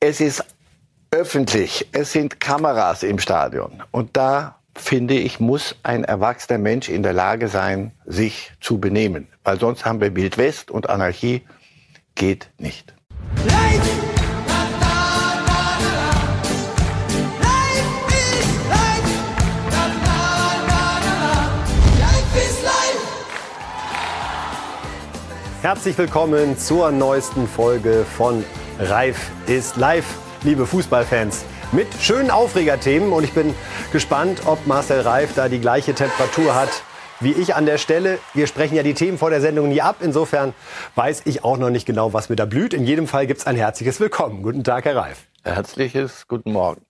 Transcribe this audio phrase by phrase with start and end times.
[0.00, 0.44] Es ist
[1.10, 3.82] öffentlich, es sind Kameras im Stadion.
[3.90, 9.26] Und da finde ich, muss ein erwachsener Mensch in der Lage sein, sich zu benehmen.
[9.42, 11.42] Weil sonst haben wir Wild West und Anarchie
[12.14, 12.94] geht nicht.
[25.60, 28.44] Herzlich willkommen zur neuesten Folge von
[28.80, 30.06] Reif ist live,
[30.44, 31.44] liebe Fußballfans.
[31.72, 33.52] Mit schönen Aufregerthemen und ich bin
[33.92, 36.70] gespannt, ob Marcel Reif da die gleiche Temperatur hat
[37.20, 38.20] wie ich an der Stelle.
[38.32, 39.96] Wir sprechen ja die Themen vor der Sendung nie ab.
[39.98, 40.54] Insofern
[40.94, 42.72] weiß ich auch noch nicht genau, was mir da blüht.
[42.72, 44.44] In jedem Fall gibt es ein herzliches Willkommen.
[44.44, 45.26] Guten Tag, Herr Reif.
[45.42, 46.82] Herzliches Guten Morgen.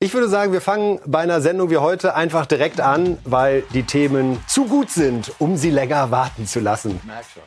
[0.00, 3.84] Ich würde sagen, wir fangen bei einer Sendung wie heute einfach direkt an, weil die
[3.84, 7.00] Themen zu gut sind, um sie länger warten zu lassen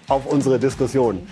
[0.08, 1.28] auf unsere Diskussion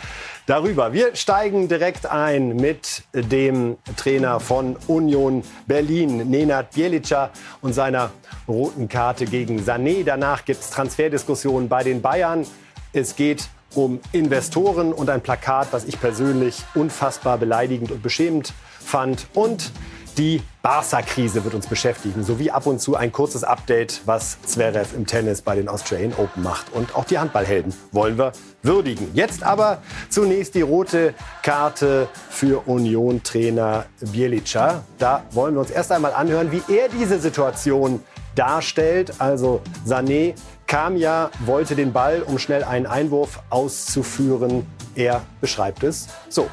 [0.45, 0.94] darüber.
[0.94, 8.11] Wir steigen direkt ein mit dem Trainer von Union Berlin, Nenad Bjelica und seiner
[8.47, 10.03] roten Karte gegen Sané.
[10.03, 12.45] Danach gibt es Transferdiskussionen bei den Bayern.
[12.94, 19.27] Es geht um Investoren und ein Plakat, was ich persönlich unfassbar beleidigend und beschämend fand.
[19.33, 19.72] Und
[20.17, 25.05] die Barca-Krise wird uns beschäftigen, sowie ab und zu ein kurzes Update, was Zverev im
[25.05, 26.71] Tennis bei den Australian Open macht.
[26.73, 28.31] Und auch die Handballhelden wollen wir
[28.63, 29.09] würdigen.
[29.13, 34.83] Jetzt aber zunächst die rote Karte für Union-Trainer Bielica.
[34.97, 38.02] Da wollen wir uns erst einmal anhören, wie er diese Situation
[38.36, 39.13] darstellt.
[39.19, 40.36] Also Sané
[40.67, 44.66] kam ja, wollte den Ball, um schnell einen Einwurf auszuführen.
[44.95, 46.49] Er beschreibt es so.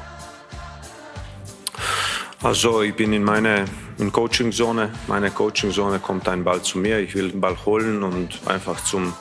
[2.43, 3.63] Also ich bin in meiner
[3.99, 4.91] in Coaching-Zone.
[5.07, 6.99] Meine Coaching-Zone kommt ein Ball zu mir.
[6.99, 9.13] Ich will den Ball holen und einfach zum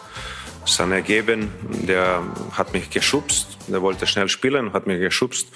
[0.66, 1.52] Sané geben.
[1.86, 3.58] Der hat mich geschubst.
[3.68, 5.46] Der wollte schnell spielen, hat mich geschubst.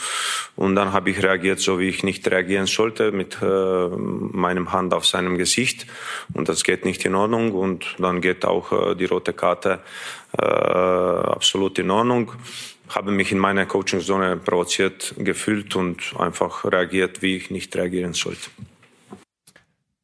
[0.55, 4.95] Und dann habe ich reagiert, so wie ich nicht reagieren sollte, mit äh, meinem Hand
[4.95, 5.89] auf seinem Gesicht.
[6.35, 7.51] Und das geht nicht in Ordnung.
[7.51, 9.81] Und dann geht auch äh, die rote Karte
[10.39, 12.31] äh, absolut in Ordnung
[12.89, 18.51] habe mich in meiner Coachingzone provoziert gefühlt und einfach reagiert, wie ich nicht reagieren sollte.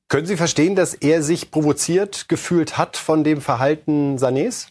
[0.09, 4.69] Können Sie verstehen, dass er sich provoziert gefühlt hat von dem Verhalten Sanés?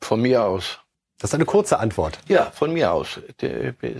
[0.00, 0.80] Von mir aus.
[1.18, 2.18] Das ist eine kurze Antwort.
[2.28, 3.20] Ja, von mir aus.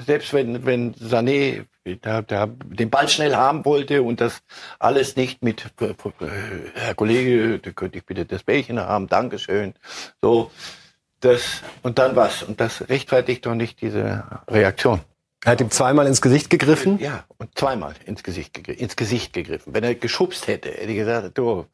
[0.06, 4.40] Selbst wenn, wenn Sané der, der den Ball schnell haben wollte und das
[4.78, 9.74] alles nicht mit, Herr Kollege, da könnte ich bitte das Bällchen haben, Dankeschön.
[10.20, 10.50] So,
[11.20, 12.42] das, und dann was?
[12.42, 15.00] Und das rechtfertigt doch nicht diese Reaktion.
[15.44, 16.98] Er hat ihm zweimal ins Gesicht gegriffen?
[16.98, 19.74] Ja, und zweimal ins Gesicht, ins Gesicht gegriffen.
[19.74, 21.66] Wenn er geschubst hätte, hätte ich gesagt, du,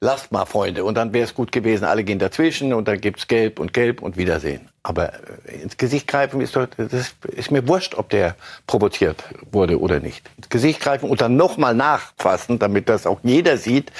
[0.00, 0.84] lasst mal, Freunde.
[0.84, 4.02] Und dann wäre es gut gewesen, alle gehen dazwischen und dann gibt's Gelb und Gelb
[4.02, 4.68] und Wiedersehen.
[4.82, 5.12] Aber
[5.46, 8.34] äh, ins Gesicht greifen ist doch, das ist mir wurscht, ob der
[8.66, 9.22] provoziert
[9.52, 10.30] wurde oder nicht.
[10.38, 13.92] Ins Gesicht greifen und dann nochmal nachfassen, damit das auch jeder sieht.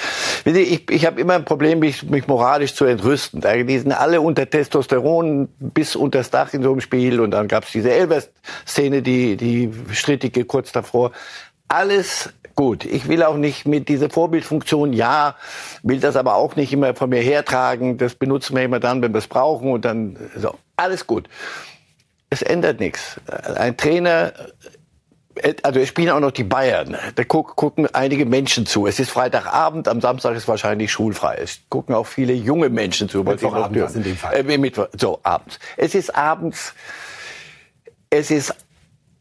[0.43, 3.41] Ich, ich habe immer ein Problem, mich, mich moralisch zu entrüsten.
[3.41, 7.71] Die sind alle unter Testosteron bis unters Dach in so einem Spiel und dann gab's
[7.71, 10.90] diese Elvers-Szene, die, die strittige kurz davor.
[11.67, 12.85] Alles gut.
[12.85, 15.35] Ich will auch nicht mit dieser Vorbildfunktion, ja,
[15.83, 17.97] will das aber auch nicht immer von mir hertragen.
[17.97, 21.29] Das benutzen wir immer dann, wenn wir es brauchen und dann, so, alles gut.
[22.29, 23.19] Es ändert nichts.
[23.55, 24.33] Ein Trainer,
[25.63, 26.97] also es spielen auch noch die Bayern.
[27.15, 28.87] Da gucken einige Menschen zu.
[28.87, 31.37] Es ist Freitagabend, am Samstag ist wahrscheinlich schulfrei.
[31.41, 33.23] Es gucken auch viele junge Menschen zu.
[33.23, 34.35] Mittwochabend in dem Fall.
[34.35, 35.59] Äh, Mittwoch, so, abends.
[35.77, 36.73] Es ist abends,
[38.09, 38.53] es ist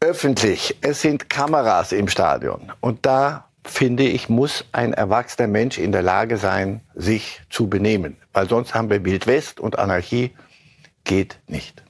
[0.00, 0.77] öffentlich.
[0.81, 2.72] Es sind Kameras im Stadion.
[2.81, 8.16] Und da finde ich, muss ein erwachsener Mensch in der Lage sein, sich zu benehmen.
[8.33, 10.34] Weil sonst haben wir Wild West und Anarchie
[11.05, 11.83] geht nicht.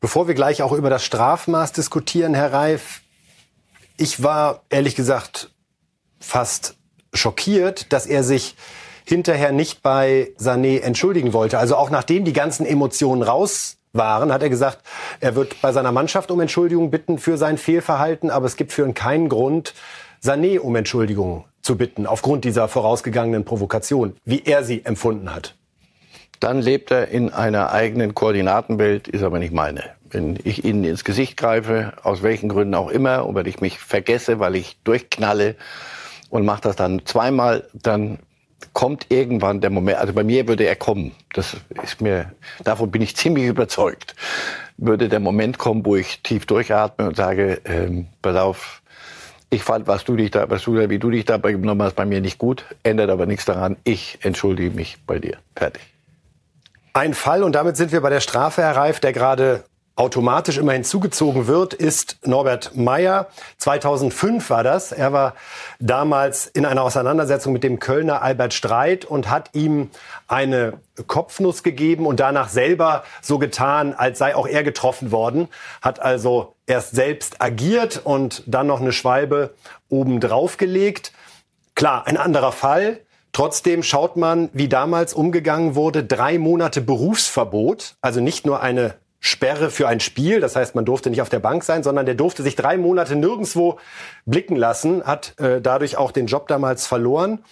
[0.00, 3.02] Bevor wir gleich auch über das Strafmaß diskutieren, Herr Reif,
[3.96, 5.50] ich war ehrlich gesagt
[6.18, 6.76] fast
[7.12, 8.56] schockiert, dass er sich
[9.04, 11.58] hinterher nicht bei Sané entschuldigen wollte.
[11.58, 14.78] Also auch nachdem die ganzen Emotionen raus waren, hat er gesagt,
[15.20, 18.84] er wird bei seiner Mannschaft um Entschuldigung bitten für sein Fehlverhalten, aber es gibt für
[18.84, 19.74] ihn keinen Grund,
[20.22, 25.54] Sané um Entschuldigung zu bitten, aufgrund dieser vorausgegangenen Provokation, wie er sie empfunden hat.
[26.40, 29.84] Dann lebt er in einer eigenen Koordinatenwelt, ist aber nicht meine.
[30.10, 33.78] Wenn ich Ihnen ins Gesicht greife, aus welchen Gründen auch immer, und wenn ich mich
[33.78, 35.54] vergesse, weil ich durchknalle
[36.30, 38.18] und mache das dann zweimal, dann
[38.72, 42.32] kommt irgendwann der Moment, also bei mir würde er kommen, das ist mir,
[42.64, 44.14] davon bin ich ziemlich überzeugt,
[44.76, 48.82] würde der Moment kommen, wo ich tief durchatme und sage, ähm, pass auf,
[49.50, 52.06] ich fand, was du dich da, was du, wie du dich dabei genommen hast, bei
[52.06, 55.36] mir nicht gut, ändert aber nichts daran, ich entschuldige mich bei dir.
[55.54, 55.82] Fertig.
[56.94, 59.64] Ein Fall, und damit sind wir bei der Strafe, Herr Reif, der gerade
[59.94, 63.28] automatisch immer hinzugezogen wird, ist Norbert Meyer.
[63.58, 64.90] 2005 war das.
[64.90, 65.34] Er war
[65.80, 69.90] damals in einer Auseinandersetzung mit dem Kölner Albert Streit und hat ihm
[70.28, 70.74] eine
[71.06, 75.48] Kopfnuss gegeben und danach selber so getan, als sei auch er getroffen worden.
[75.82, 79.54] Hat also erst selbst agiert und dann noch eine Schwalbe
[79.90, 81.12] oben drauf gelegt.
[81.74, 83.00] Klar, ein anderer Fall.
[83.32, 86.04] Trotzdem schaut man, wie damals umgegangen wurde.
[86.04, 90.40] Drei Monate Berufsverbot, also nicht nur eine Sperre für ein Spiel.
[90.40, 93.14] Das heißt, man durfte nicht auf der Bank sein, sondern der durfte sich drei Monate
[93.16, 93.78] nirgendwo
[94.26, 97.44] blicken lassen, hat äh, dadurch auch den Job damals verloren.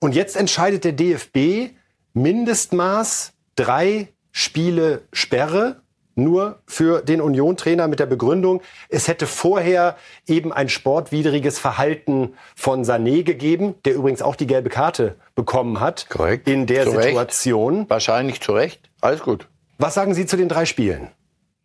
[0.00, 1.74] Und jetzt entscheidet der DFB
[2.12, 5.82] Mindestmaß drei Spiele Sperre
[6.14, 9.96] nur für den Union-Trainer mit der Begründung, es hätte vorher
[10.26, 16.08] eben ein sportwidriges Verhalten von Sané gegeben, der übrigens auch die gelbe Karte bekommen hat.
[16.10, 16.48] Korrekt.
[16.48, 17.88] In der Situation.
[17.88, 18.90] Wahrscheinlich zu Recht.
[19.00, 19.48] Alles gut.
[19.82, 21.08] Was sagen Sie zu den drei Spielen?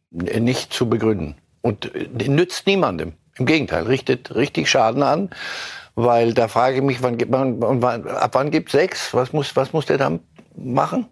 [0.09, 1.35] Nicht zu begründen.
[1.61, 3.13] Und äh, nützt niemandem.
[3.37, 5.29] Im Gegenteil, richtet richtig Schaden an.
[5.93, 9.13] Weil da frage ich mich, wann gibt man, ab wann gibt sechs?
[9.13, 10.21] Was muss, was muss der dann
[10.55, 11.05] machen?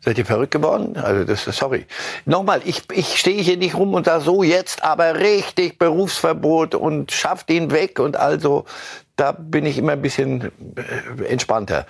[0.00, 0.96] Seid ihr verrückt geworden?
[0.96, 1.84] Also das ist sorry.
[2.26, 7.10] Nochmal, ich, ich stehe hier nicht rum und da so jetzt aber richtig Berufsverbot und
[7.10, 8.66] schafft ihn weg und also
[9.16, 11.86] da bin ich immer ein bisschen äh, entspannter.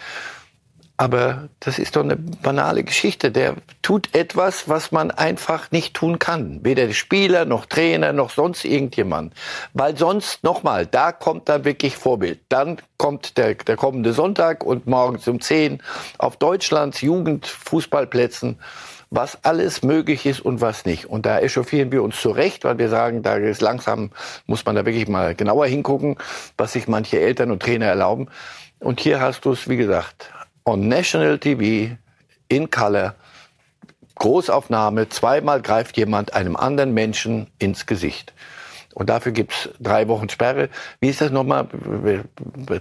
[0.99, 3.31] Aber das ist doch eine banale Geschichte.
[3.31, 6.61] Der tut etwas, was man einfach nicht tun kann.
[6.65, 9.35] Weder der Spieler, noch Trainer, noch sonst irgendjemand.
[9.75, 12.41] Weil sonst, nochmal, da kommt dann wirklich Vorbild.
[12.49, 15.83] Dann kommt der, der kommende Sonntag und morgens um 10
[16.17, 18.59] auf Deutschlands Jugendfußballplätzen,
[19.11, 21.07] was alles möglich ist und was nicht.
[21.07, 24.13] Und da echauffieren wir uns zurecht, weil wir sagen, da ist langsam,
[24.47, 26.17] muss man da wirklich mal genauer hingucken,
[26.57, 28.29] was sich manche Eltern und Trainer erlauben.
[28.79, 30.31] Und hier hast du es, wie gesagt,
[30.67, 31.97] on National TV
[32.49, 33.15] in Color.
[34.17, 38.33] Großaufnahme, zweimal greift jemand einem anderen Menschen ins Gesicht.
[38.95, 40.71] Und dafür gibt's drei Wochen Sperre.
[41.01, 41.69] Wie ist das nochmal?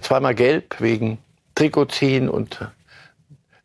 [0.00, 1.18] Zweimal gelb wegen
[1.54, 2.58] Trikotziehen und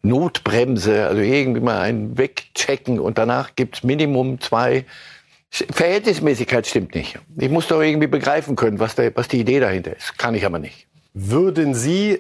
[0.04, 4.86] Notbremse, also irgendwie mal ein Wegchecken und danach gibt's Minimum zwei.
[5.50, 7.20] Verhältnismäßigkeit stimmt nicht.
[7.38, 10.18] Ich muss doch irgendwie begreifen können, was, der, was die Idee dahinter ist.
[10.18, 10.88] Kann ich aber nicht.
[11.14, 12.20] Würden Sie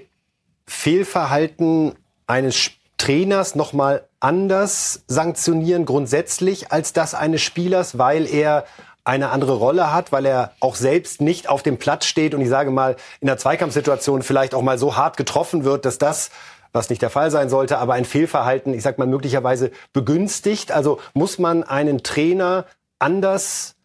[0.72, 1.94] Fehlverhalten
[2.28, 8.66] eines Trainers noch mal anders sanktionieren grundsätzlich als das eines Spielers, weil er
[9.04, 12.50] eine andere Rolle hat, weil er auch selbst nicht auf dem Platz steht und ich
[12.50, 16.32] sage mal in der Zweikampfsituation vielleicht auch mal so hart getroffen wird, dass das
[16.72, 20.72] was nicht der Fall sein sollte, aber ein Fehlverhalten, ich sag mal möglicherweise begünstigt.
[20.72, 22.66] Also muss man einen Trainer
[22.98, 23.76] anders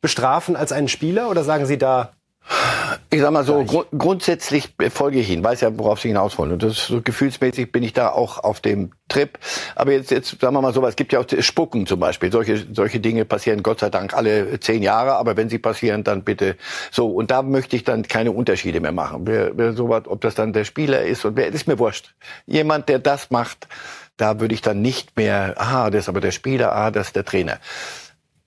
[0.00, 2.12] bestrafen als einen Spieler oder sagen Sie da
[3.10, 6.52] ich sag mal so, gru grundsätzlich folge ich Ihnen, weiß ja, worauf Sie hinaus wollen.
[6.52, 9.38] Und das so gefühlsmäßig bin ich da auch auf dem Trip.
[9.74, 12.30] Aber jetzt, jetzt sagen wir mal so, es gibt ja auch Spucken zum Beispiel.
[12.30, 16.22] Solche, solche Dinge passieren Gott sei Dank alle zehn Jahre, aber wenn sie passieren, dann
[16.22, 16.56] bitte
[16.90, 17.08] so.
[17.08, 19.26] Und da möchte ich dann keine Unterschiede mehr machen.
[19.26, 22.14] Wer, wer sowas, ob das dann der Spieler ist und wer, ist mir wurscht.
[22.46, 23.68] Jemand, der das macht,
[24.16, 27.16] da würde ich dann nicht mehr, ah, das ist aber der Spieler, ah, das ist
[27.16, 27.58] der Trainer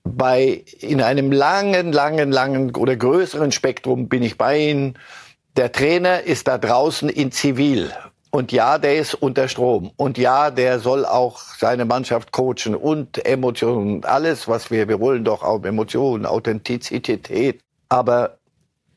[0.04, 4.98] bei, in einem langen, langen, langen oder größeren Spektrum bin ich bei Ihnen.
[5.58, 7.92] Der Trainer ist da draußen in Zivil.
[8.32, 9.92] Und ja, der ist unter Strom.
[9.98, 15.26] Und ja, der soll auch seine Mannschaft coachen und Emotionen, alles, was wir, wir wollen
[15.26, 17.62] doch auch Emotionen, Authentizität.
[17.90, 18.38] Aber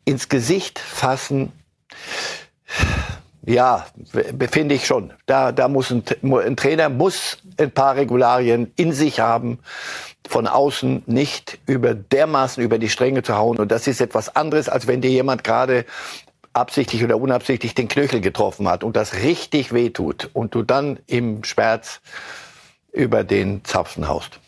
[0.05, 1.53] ins Gesicht fassen,
[3.46, 3.86] ja,
[4.51, 5.13] finde ich schon.
[5.27, 9.58] Da, da muss ein, ein Trainer muss ein paar Regularien in sich haben,
[10.27, 13.58] von außen nicht über dermaßen über die Stränge zu hauen.
[13.58, 15.84] Und das ist etwas anderes, als wenn dir jemand gerade
[16.55, 21.44] absichtlich oder unabsichtlich den Knöchel getroffen hat und das richtig wehtut und du dann im
[21.44, 22.01] Schmerz
[22.93, 24.39] über den Zapfen haust.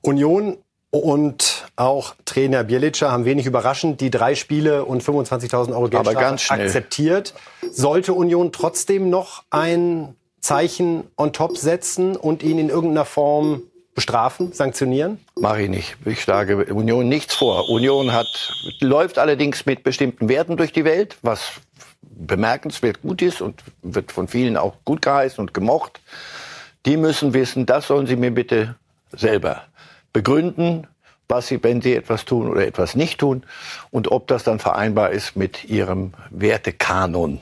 [0.00, 0.56] Union
[0.92, 7.32] und auch Trainer Bielica haben wenig überraschend die drei Spiele und 25.000 Euro Geldstrafe akzeptiert.
[7.70, 13.62] Sollte Union trotzdem noch ein Zeichen on top setzen und ihn in irgendeiner Form
[13.94, 15.18] bestrafen, sanktionieren?
[15.34, 15.96] Mache ich nicht.
[16.04, 17.70] Ich schlage Union nichts vor.
[17.70, 21.52] Union hat, läuft allerdings mit bestimmten Werten durch die Welt, was
[22.02, 26.00] bemerkenswert gut ist und wird von vielen auch gut geheißen und gemocht.
[26.84, 28.74] Die müssen wissen, das sollen sie mir bitte
[29.12, 29.62] selber
[30.12, 30.86] begründen,
[31.28, 33.44] was sie, wenn sie etwas tun oder etwas nicht tun
[33.90, 37.40] und ob das dann vereinbar ist mit ihrem Wertekanon.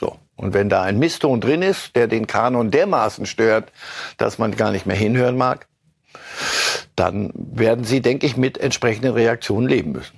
[0.00, 0.16] So.
[0.36, 3.72] Und wenn da ein Misston drin ist, der den Kanon dermaßen stört,
[4.16, 5.66] dass man gar nicht mehr hinhören mag,
[6.96, 10.17] dann werden sie, denke ich, mit entsprechenden Reaktionen leben müssen.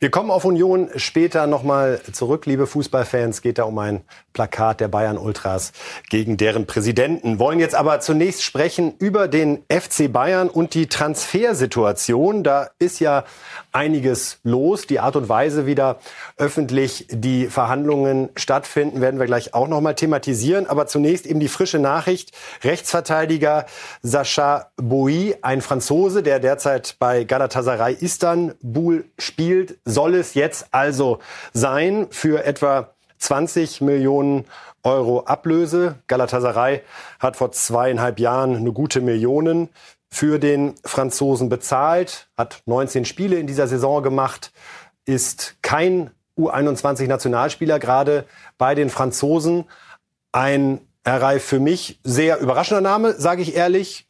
[0.00, 3.42] Wir kommen auf Union später nochmal zurück, liebe Fußballfans.
[3.42, 5.72] Geht da um ein Plakat der Bayern Ultras
[6.10, 7.38] gegen deren Präsidenten.
[7.38, 12.42] Wollen jetzt aber zunächst sprechen über den FC Bayern und die Transfersituation.
[12.42, 13.24] Da ist ja
[13.70, 14.88] einiges los.
[14.88, 16.00] Die Art und Weise, wie da
[16.36, 20.66] öffentlich die Verhandlungen stattfinden, werden wir gleich auch nochmal thematisieren.
[20.66, 22.32] Aber zunächst eben die frische Nachricht.
[22.64, 23.66] Rechtsverteidiger
[24.02, 31.18] Sacha Bouy, ein Franzose, der derzeit bei Galatasaray Istanbul spielt, soll es jetzt also
[31.52, 34.44] sein für etwa 20 Millionen
[34.82, 35.96] Euro Ablöse.
[36.06, 36.82] Galatasaray
[37.18, 39.68] hat vor zweieinhalb Jahren eine gute Million
[40.10, 44.52] für den Franzosen bezahlt, hat 19 Spiele in dieser Saison gemacht,
[45.06, 48.24] ist kein U21-Nationalspieler, gerade
[48.58, 49.64] bei den Franzosen.
[50.32, 54.06] Ein, Herr für mich sehr überraschender Name, sage ich ehrlich,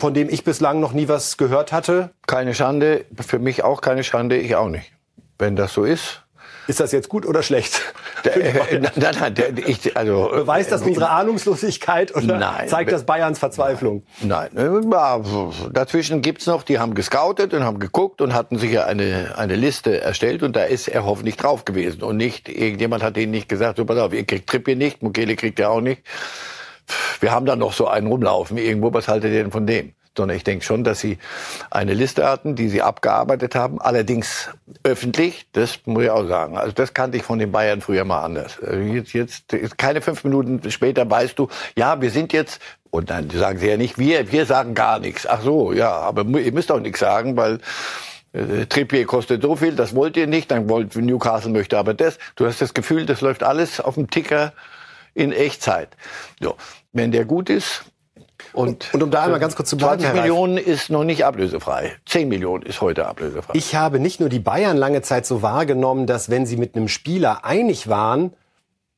[0.00, 2.10] von dem ich bislang noch nie was gehört hatte.
[2.26, 4.93] Keine Schande, für mich auch keine Schande, ich auch nicht.
[5.38, 6.24] Wenn das so ist,
[6.66, 7.80] ist das jetzt gut oder schlecht?
[8.24, 12.90] Der, äh, nein, nein, der, ich, also, Beweist das äh, unsere Ahnungslosigkeit oder nein, zeigt
[12.90, 14.02] das Bayerns Verzweiflung?
[14.22, 14.48] Nein,
[15.72, 20.00] dazwischen gibt's noch, die haben gescoutet und haben geguckt und hatten sicher eine, eine Liste
[20.00, 22.02] erstellt und da ist er hoffentlich drauf gewesen.
[22.02, 25.36] Und nicht, irgendjemand hat denen nicht gesagt, so pass auf, ihr kriegt Trippier nicht, Mukele
[25.36, 26.02] kriegt er auch nicht.
[27.20, 29.92] Wir haben da noch so einen rumlaufen irgendwo, was haltet ihr denn von dem?
[30.16, 31.18] Sondern ich denke schon, dass sie
[31.70, 34.50] eine Liste hatten, die sie abgearbeitet haben, allerdings
[34.82, 36.56] öffentlich, das muss ich auch sagen.
[36.56, 38.58] Also das kannte ich von den Bayern früher mal anders.
[38.62, 43.30] Also jetzt, jetzt, keine fünf Minuten später weißt du, ja, wir sind jetzt, und dann
[43.30, 45.26] sagen sie ja nicht, wir, wir sagen gar nichts.
[45.26, 47.58] Ach so, ja, aber ihr müsst auch nichts sagen, weil
[48.32, 52.18] äh, Trippier kostet so viel, das wollt ihr nicht, dann wollt Newcastle möchte aber das.
[52.36, 54.52] Du hast das Gefühl, das läuft alles auf dem Ticker
[55.14, 55.88] in Echtzeit.
[56.40, 56.56] So.
[56.92, 57.84] Wenn der gut ist,
[58.52, 61.92] und, und um da einmal ganz kurz zu bleiben, 20 Millionen ist noch nicht ablösefrei.
[62.06, 63.52] 10 Millionen ist heute ablösefrei.
[63.56, 66.88] Ich habe nicht nur die Bayern lange Zeit so wahrgenommen, dass wenn sie mit einem
[66.88, 68.32] Spieler einig waren,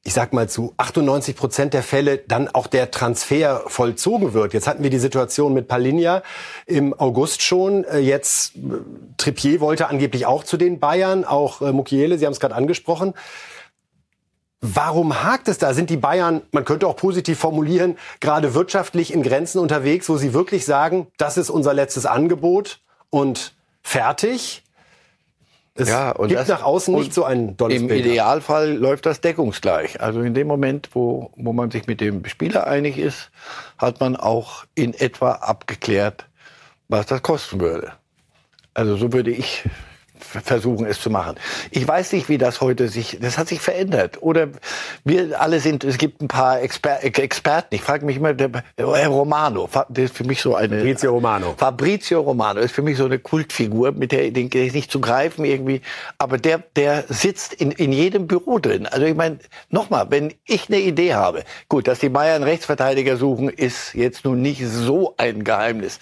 [0.07, 4.55] ich sag mal zu 98 Prozent der Fälle dann auch der Transfer vollzogen wird.
[4.55, 6.23] Jetzt hatten wir die Situation mit Palinja
[6.67, 7.83] im August schon.
[7.85, 8.61] Äh, jetzt äh,
[9.17, 13.15] Trippier wollte angeblich auch zu den Bayern, auch äh, Mukiele, Sie haben es gerade angesprochen.
[14.61, 15.75] Warum hakt es da?
[15.75, 20.33] Sind die Bayern, man könnte auch positiv formulieren, gerade wirtschaftlich in Grenzen unterwegs, wo sie
[20.33, 24.63] wirklich sagen, das ist unser letztes Angebot und fertig?
[25.75, 29.05] Es ja, und gibt das, nach außen nicht so ein dolles Im Bild Idealfall läuft
[29.05, 30.01] das deckungsgleich.
[30.01, 33.31] Also in dem Moment, wo, wo man sich mit dem Spieler einig ist,
[33.77, 36.27] hat man auch in etwa abgeklärt,
[36.89, 37.93] was das kosten würde.
[38.73, 39.65] Also so würde ich
[40.27, 41.37] versuchen es zu machen.
[41.71, 44.23] Ich weiß nicht, wie das heute sich, das hat sich verändert.
[44.23, 44.49] Oder
[45.05, 47.75] wir alle sind, es gibt ein paar Exper Experten.
[47.75, 50.77] Ich frage mich immer, der, Herr Romano, der ist für mich so eine.
[50.77, 51.55] Fabrizio Romano.
[51.57, 55.01] Fabrizio Romano ist für mich so eine Kultfigur, mit der, den, der ist nicht zu
[55.01, 55.83] greifen irgendwie.
[56.19, 58.87] Aber der, der sitzt in, in jedem Büro drin.
[58.87, 59.39] Also ich meine,
[59.71, 64.43] nochmal, wenn ich eine Idee habe, gut, dass die Bayern Rechtsverteidiger suchen, ist jetzt nun
[64.43, 65.99] nicht so ein Geheimnis.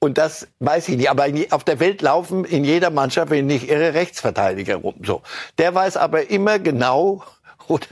[0.00, 1.10] Und das weiß ich nicht.
[1.10, 4.94] Aber auf der Welt laufen in jeder Mannschaft, wenn nicht irre, Rechtsverteidiger rum.
[5.04, 5.22] So.
[5.58, 7.24] Der weiß aber immer genau,
[7.68, 7.86] oder,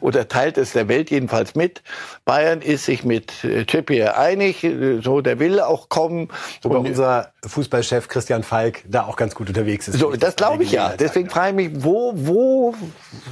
[0.00, 1.82] oder teilt es der Welt jedenfalls mit.
[2.24, 4.66] Bayern ist sich mit äh, Trippier einig,
[5.02, 6.28] so der will auch kommen.
[6.62, 9.98] Sogar unser Fußballchef Christian Falk da auch ganz gut unterwegs ist.
[9.98, 10.94] So, das, das glaube ich ja.
[10.98, 12.74] Deswegen frage ich mich, wo, wo,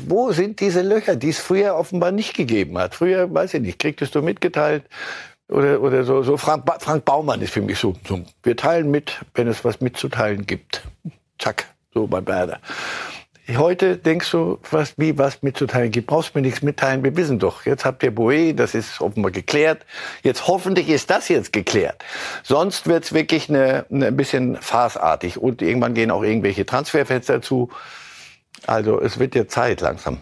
[0.06, 2.94] wo sind diese Löcher, die es früher offenbar nicht gegeben hat?
[2.94, 4.84] Früher, weiß ich nicht, kriegtest du mitgeteilt,
[5.49, 8.91] oder, oder so, so Frank, ba Frank Baumann ist für mich so, so, wir teilen
[8.91, 10.83] mit, wenn es was mitzuteilen gibt.
[11.39, 12.61] Zack, so bei Werder.
[13.57, 17.67] Heute denkst du, was, wie was mitzuteilen gibt, brauchst mir nichts mitteilen, wir wissen doch,
[17.67, 19.85] jetzt habt ihr Boe, das ist offenbar geklärt.
[20.23, 22.03] Jetzt hoffentlich ist das jetzt geklärt.
[22.43, 27.69] Sonst wird's wirklich eine, eine ein bisschen farceartig und irgendwann gehen auch irgendwelche Transferfenster zu.
[28.67, 30.21] Also es wird ja Zeit langsam.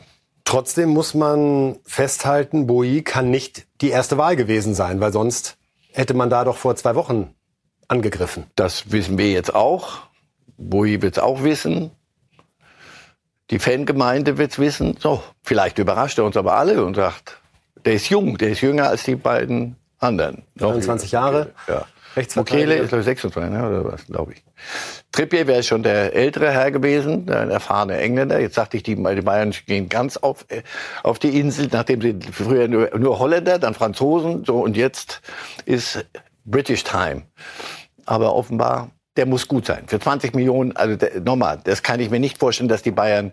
[0.52, 5.56] Trotzdem muss man festhalten, Boi kann nicht die erste Wahl gewesen sein, weil sonst
[5.92, 7.34] hätte man da doch vor zwei Wochen
[7.88, 8.44] angegriffen.
[8.54, 10.00] Das wissen wir jetzt auch.
[10.58, 11.90] Boi wird es auch wissen.
[13.48, 14.98] Die Fangemeinde wird es wissen.
[15.00, 17.40] So, vielleicht überrascht er uns aber alle und sagt,
[17.86, 20.42] der ist jung, der ist jünger als die beiden anderen.
[20.56, 21.54] 29 Jahre.
[21.66, 21.86] Ja.
[22.36, 24.44] Mokele ist 26, ne, oder was, glaube ich.
[25.12, 28.40] Trippier wäre schon der ältere Herr gewesen, der erfahrene Engländer.
[28.40, 30.62] Jetzt sagte ich, die, Bayern gehen ganz auf, äh,
[31.02, 35.20] auf die Insel, nachdem sie früher nur, nur Holländer, dann Franzosen, so und jetzt
[35.66, 36.04] ist
[36.44, 37.22] British Time.
[38.06, 39.84] Aber offenbar der muss gut sein.
[39.86, 43.32] Für 20 Millionen, also nochmal, das kann ich mir nicht vorstellen, dass die Bayern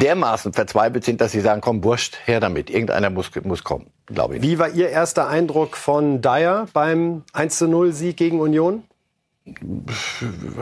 [0.00, 2.70] dermaßen verzweifelt sind, dass sie sagen, komm, wurscht, her damit.
[2.70, 4.42] Irgendeiner muss, muss kommen, glaube ich.
[4.42, 8.84] Wie war Ihr erster Eindruck von Dyer beim 1-0-Sieg gegen Union?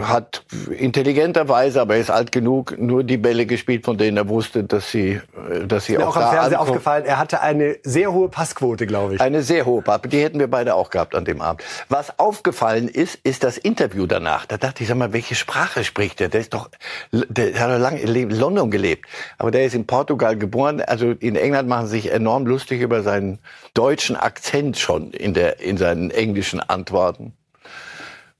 [0.02, 4.64] Hat intelligenterweise, aber er ist alt genug, nur die Bälle gespielt, von denen er wusste,
[4.64, 5.20] dass sie,
[5.66, 8.86] dass sie Ist mir auch, auch am Fernseher aufgefallen, er hatte eine sehr hohe Passquote,
[8.86, 9.20] glaube ich.
[9.20, 10.08] Eine sehr hohe Pappe.
[10.08, 11.62] Die hätten wir beide auch gehabt an dem Abend.
[11.88, 14.44] Was aufgefallen ist, ist das Interview danach.
[14.44, 16.28] Da dachte ich, sag mal, welche Sprache spricht der?
[16.28, 16.70] Der ist doch,
[17.10, 19.08] der hat doch lange in London gelebt.
[19.38, 20.82] Aber der ist in Portugal geboren.
[20.82, 23.38] Also in England machen sie sich enorm lustig über seinen
[23.72, 27.32] deutschen Akzent schon in der, in seinen englischen Antworten.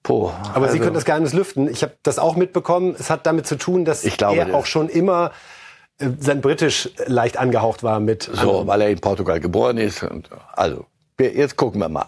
[0.05, 1.67] Puh, Aber Sie also- können das Geheimnis lüften.
[1.67, 2.95] Ich habe das auch mitbekommen.
[2.97, 5.33] Es hat damit zu tun, dass glaube, er auch schon immer
[5.99, 8.31] äh, sein Britisch leicht angehaucht war mit.
[8.33, 10.03] So, weil er in Portugal geboren ist.
[10.03, 10.85] Und, also,
[11.19, 12.07] jetzt gucken wir mal.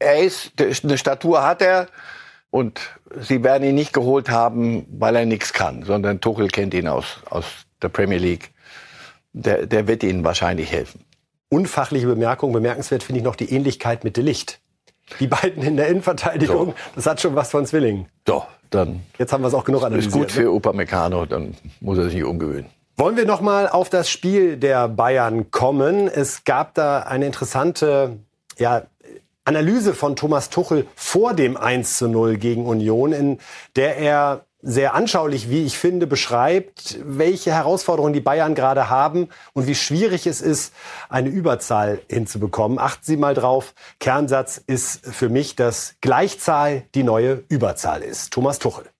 [0.00, 1.86] Er ist, eine Statur hat er
[2.50, 2.80] und
[3.20, 7.20] sie werden ihn nicht geholt haben, weil er nichts kann, sondern Tuchel kennt ihn aus,
[7.30, 7.44] aus
[7.80, 8.50] der Premier League.
[9.32, 11.04] Der, der wird ihnen wahrscheinlich helfen.
[11.48, 12.52] Unfachliche Bemerkung.
[12.52, 14.58] Bemerkenswert finde ich noch die Ähnlichkeit mit De Licht.
[15.20, 18.06] Die beiden in der Innenverteidigung, das hat schon was von Zwillingen.
[18.26, 20.12] So, dann Jetzt haben wir es auch genug ist analysiert.
[20.12, 20.28] gut ne?
[20.30, 22.66] für Upamecano, dann muss er sich nicht umgewöhnen.
[22.96, 26.08] Wollen wir noch mal auf das Spiel der Bayern kommen?
[26.08, 28.18] Es gab da eine interessante
[28.58, 28.82] ja,
[29.44, 33.38] Analyse von Thomas Tuchel vor dem 1 zu 0 gegen Union, in
[33.76, 39.68] der er sehr anschaulich, wie ich finde, beschreibt, welche Herausforderungen die Bayern gerade haben und
[39.68, 40.74] wie schwierig es ist,
[41.08, 42.80] eine Überzahl hinzubekommen.
[42.80, 43.74] Achten Sie mal drauf.
[44.00, 48.32] Kernsatz ist für mich, dass Gleichzahl die neue Überzahl ist.
[48.32, 48.95] Thomas Tuchel.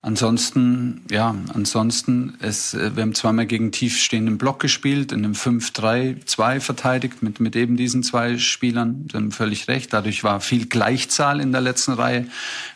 [0.00, 6.60] Ansonsten, ja, ansonsten, es, äh, wir haben zweimal gegen tiefstehenden Block gespielt, in einem 5-3-2
[6.60, 9.08] verteidigt mit, mit eben diesen zwei Spielern.
[9.10, 9.92] Sie haben völlig recht.
[9.92, 12.28] Dadurch war viel Gleichzahl in der letzten Reihe,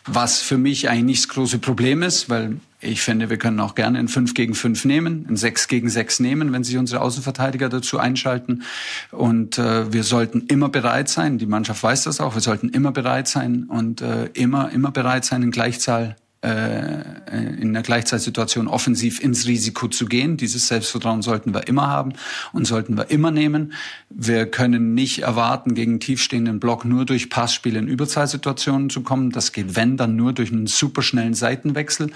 [0.05, 3.75] was für mich eigentlich nicht das große Problem ist, weil ich finde, wir können auch
[3.75, 7.69] gerne in 5 gegen 5 nehmen, in 6 gegen 6 nehmen, wenn sich unsere Außenverteidiger
[7.69, 8.63] dazu einschalten.
[9.11, 12.91] Und äh, wir sollten immer bereit sein, die Mannschaft weiß das auch, wir sollten immer
[12.91, 19.47] bereit sein und äh, immer, immer bereit sein, in Gleichzahl in einer Gleichzeitsituation offensiv ins
[19.47, 20.35] Risiko zu gehen.
[20.35, 22.13] Dieses Selbstvertrauen sollten wir immer haben
[22.51, 23.73] und sollten wir immer nehmen.
[24.09, 29.29] Wir können nicht erwarten, gegen tiefstehenden Block nur durch Passspiele in Überzahlsituationen zu kommen.
[29.29, 32.11] Das geht, wenn, dann nur durch einen superschnellen Seitenwechsel.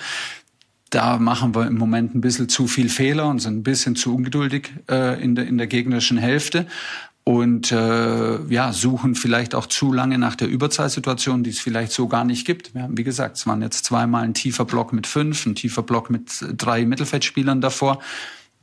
[0.90, 4.16] Da machen wir im Moment ein bisschen zu viel Fehler und sind ein bisschen zu
[4.16, 6.66] ungeduldig äh, in, der, in der gegnerischen Hälfte
[7.28, 12.08] und äh, ja, suchen vielleicht auch zu lange nach der Überzahlsituation, die es vielleicht so
[12.08, 12.74] gar nicht gibt.
[12.74, 15.84] Wir haben, wie gesagt, es waren jetzt zweimal ein tiefer Block mit fünf, ein tiefer
[15.84, 18.00] Block mit drei Mittelfeldspielern davor.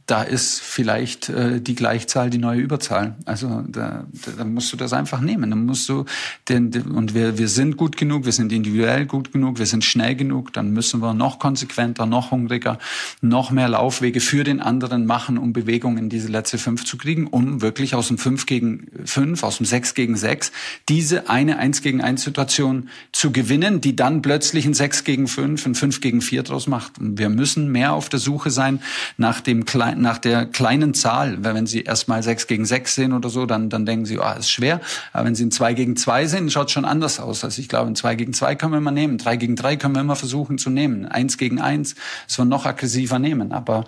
[0.06, 3.16] Da ist vielleicht äh, die Gleichzahl die neue Überzahl.
[3.24, 5.50] Also da, da, da musst du das einfach nehmen.
[5.50, 6.04] Dann musst du
[6.48, 9.84] den, den und wir wir sind gut genug, wir sind individuell gut genug, wir sind
[9.84, 10.52] schnell genug.
[10.52, 12.78] Dann müssen wir noch konsequenter, noch hungriger,
[13.20, 17.26] noch mehr Laufwege für den anderen machen, um Bewegung in diese letzte fünf zu kriegen,
[17.26, 20.52] um wirklich aus dem fünf gegen fünf, aus dem sechs gegen sechs
[20.88, 25.64] diese eine eins gegen eins Situation zu gewinnen, die dann plötzlich ein sechs gegen fünf,
[25.66, 26.98] ein fünf gegen vier draus macht.
[26.98, 28.80] Und wir müssen mehr auf der Suche sein
[29.16, 31.42] nach dem kleinen nach der kleinen Zahl.
[31.44, 34.50] Wenn Sie erstmal sechs gegen sechs sehen oder so, dann, dann denken Sie, ah, ist
[34.50, 34.80] schwer.
[35.12, 37.44] Aber wenn Sie ein zwei gegen zwei sind, schaut schon anders aus.
[37.44, 39.18] Also ich glaube, ein zwei gegen zwei können wir immer nehmen.
[39.18, 41.06] Drei gegen drei können wir immer versuchen zu nehmen.
[41.06, 41.94] Eins gegen eins
[42.36, 43.52] wir noch aggressiver nehmen.
[43.52, 43.84] Aber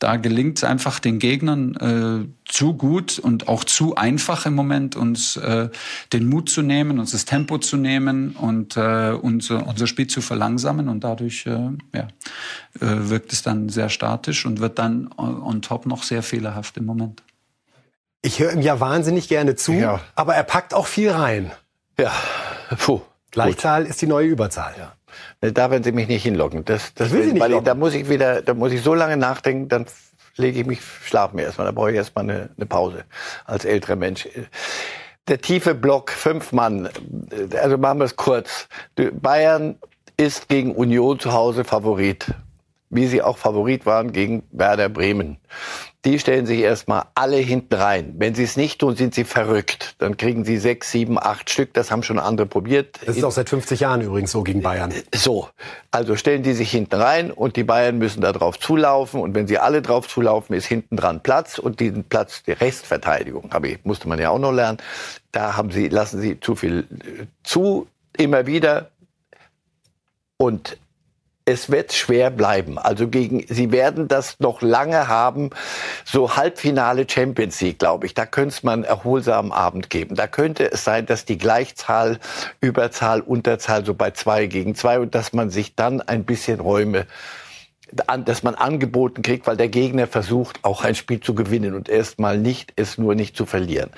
[0.00, 4.96] da gelingt es einfach den Gegnern äh, zu gut und auch zu einfach im Moment,
[4.96, 5.68] uns äh,
[6.14, 10.22] den Mut zu nehmen, uns das Tempo zu nehmen und äh, unser, unser Spiel zu
[10.22, 10.88] verlangsamen.
[10.88, 12.08] Und dadurch äh, ja,
[12.80, 16.86] äh, wirkt es dann sehr statisch und wird dann on, top noch sehr fehlerhaft im
[16.86, 17.22] Moment.
[18.22, 20.00] Ich höre ihm ja wahnsinnig gerne zu, Ja.
[20.14, 21.52] aber er packt auch viel rein.
[21.98, 22.12] Ja,
[22.78, 23.02] puh.
[23.30, 24.74] Gleichzahl ist die neue Überzahl.
[24.78, 24.92] Ja.
[25.40, 26.64] Da werden Sie mich nicht hinlocken.
[26.64, 27.64] Das, das Ich will Sie nicht weil locken.
[27.64, 29.86] da muss ich wieder, da muss ich so lange nachdenken, dann
[30.36, 31.66] lege ich mich, schlafe mir erstmal.
[31.66, 33.04] Da brauche ich erstmal eine, eine Pause
[33.44, 34.28] als älterer Mensch.
[35.28, 36.88] Der tiefe Block, fünf Mann.
[37.60, 38.68] Also machen wir es kurz.
[39.12, 39.76] Bayern
[40.16, 42.26] ist gegen Union zu Hause Favorit.
[42.90, 45.38] Wie sie auch Favorit waren gegen Werder Bremen.
[46.06, 48.14] Die stellen sich erstmal alle hinten rein.
[48.16, 49.96] Wenn sie es nicht tun, sind sie verrückt.
[49.98, 51.74] Dann kriegen sie sechs, sieben, acht Stück.
[51.74, 52.98] Das haben schon andere probiert.
[53.04, 54.94] Das ist auch seit 50 Jahren übrigens so gegen Bayern.
[55.14, 55.48] So,
[55.90, 59.46] also stellen die sich hinten rein und die Bayern müssen da drauf zulaufen und wenn
[59.46, 63.84] sie alle drauf zulaufen, ist hinten dran Platz und diesen Platz die Restverteidigung, habe ich,
[63.84, 64.78] musste man ja auch noch lernen.
[65.32, 68.90] Da haben sie lassen sie zu viel äh, zu immer wieder
[70.38, 70.78] und
[71.50, 72.78] es wird schwer bleiben.
[72.78, 75.50] Also gegen, sie werden das noch lange haben.
[76.04, 78.14] So Halbfinale Champions League, glaube ich.
[78.14, 80.14] Da könnte es mal einen erholsamen Abend geben.
[80.14, 82.18] Da könnte es sein, dass die Gleichzahl,
[82.60, 87.06] Überzahl, Unterzahl so bei zwei gegen zwei und dass man sich dann ein bisschen Räume
[88.06, 91.88] an, dass man angeboten kriegt, weil der Gegner versucht, auch ein Spiel zu gewinnen und
[91.88, 93.90] erstmal nicht, es nur nicht zu verlieren.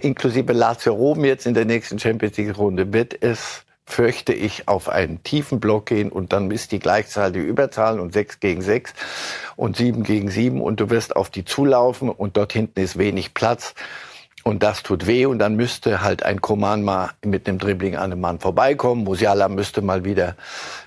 [0.00, 4.88] Inklusive Lazio Rom jetzt in der nächsten Champions League Runde wird es fürchte ich, auf
[4.88, 8.92] einen tiefen Block gehen und dann ist die Gleichzahl die Überzahl und 6 gegen 6
[9.54, 13.32] und 7 gegen 7 und du wirst auf die zulaufen und dort hinten ist wenig
[13.32, 13.74] Platz.
[14.42, 18.12] Und das tut weh und dann müsste halt ein Koman mal mit einem Dribbling an
[18.12, 19.02] einem Mann vorbeikommen.
[19.02, 20.36] Musiala müsste mal wieder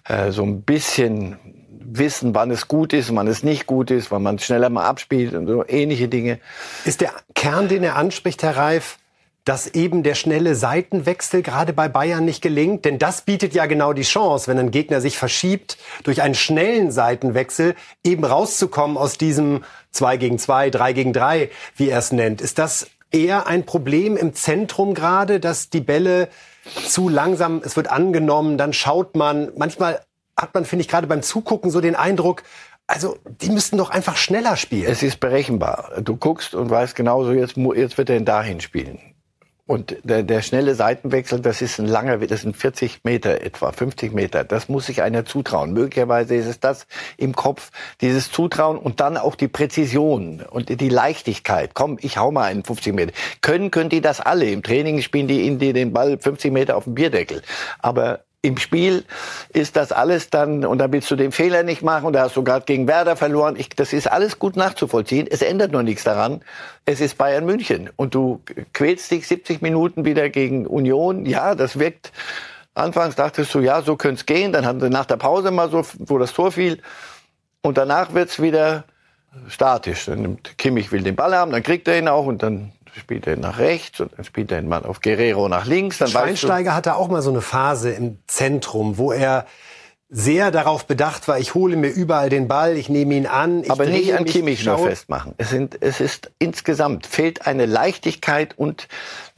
[0.07, 1.37] äh, so ein bisschen
[1.69, 5.33] wissen, wann es gut ist, wann es nicht gut ist, wann man schneller mal abspielt
[5.33, 6.39] und so ähnliche Dinge.
[6.85, 8.97] Ist der Kern, den er anspricht, Herr Reif,
[9.45, 12.85] dass eben der schnelle Seitenwechsel gerade bei Bayern nicht gelingt?
[12.85, 16.91] Denn das bietet ja genau die Chance, wenn ein Gegner sich verschiebt, durch einen schnellen
[16.91, 22.41] Seitenwechsel eben rauszukommen aus diesem 2 gegen 2, 3 gegen 3, wie er es nennt.
[22.41, 26.29] Ist das eher ein Problem im Zentrum gerade, dass die Bälle
[26.85, 29.51] zu langsam, es wird angenommen, dann schaut man.
[29.57, 30.01] Manchmal
[30.37, 32.43] hat man, finde ich, gerade beim Zugucken so den Eindruck,
[32.87, 34.91] also die müssten doch einfach schneller spielen.
[34.91, 36.01] Es ist berechenbar.
[36.01, 38.99] Du guckst und weißt genauso, jetzt, jetzt wird er dahin spielen.
[39.69, 44.13] Und der, der schnelle Seitenwechsel, das ist ein langer, das sind 40 Meter etwa, 50
[44.13, 44.43] Meter.
[44.43, 45.73] Das muss sich einer zutrauen.
[45.73, 47.69] Möglicherweise ist es das im Kopf,
[48.01, 51.75] dieses Zutrauen und dann auch die Präzision und die Leichtigkeit.
[51.75, 53.13] Komm, ich hau mal einen 50 Meter.
[53.41, 54.49] Können, können die das alle.
[54.49, 57.43] Im Training spielen die in die den Ball 50 Meter auf dem Bierdeckel.
[57.77, 59.03] Aber im Spiel
[59.49, 62.37] ist das alles dann, und da willst du den Fehler nicht machen, und da hast
[62.37, 63.55] du gerade gegen Werder verloren.
[63.57, 65.27] Ich, das ist alles gut nachzuvollziehen.
[65.29, 66.41] Es ändert nur nichts daran.
[66.85, 67.89] Es ist Bayern München.
[67.97, 68.41] Und du
[68.73, 71.25] quälst dich 70 Minuten wieder gegen Union.
[71.25, 72.13] Ja, das wirkt.
[72.75, 74.53] Anfangs dachtest du, ja, so könnte es gehen.
[74.53, 76.81] Dann haben sie nach der Pause mal so, wo das Tor fiel.
[77.61, 78.85] Und danach wird's wieder
[79.49, 80.05] statisch.
[80.05, 83.27] Dann nimmt Kimmich will den Ball haben, dann kriegt er ihn auch und dann spielt
[83.27, 85.97] er nach rechts und dann spielt er mal auf Guerrero nach links.
[85.97, 89.45] Dann Schweinsteiger hatte auch mal so eine Phase im Zentrum, wo er
[90.11, 93.63] sehr darauf bedacht war, ich hole mir überall den Ball, ich nehme ihn an.
[93.69, 95.35] Aber nicht an Kimmich nur festmachen.
[95.37, 98.87] Es, sind, es ist insgesamt, fehlt eine Leichtigkeit und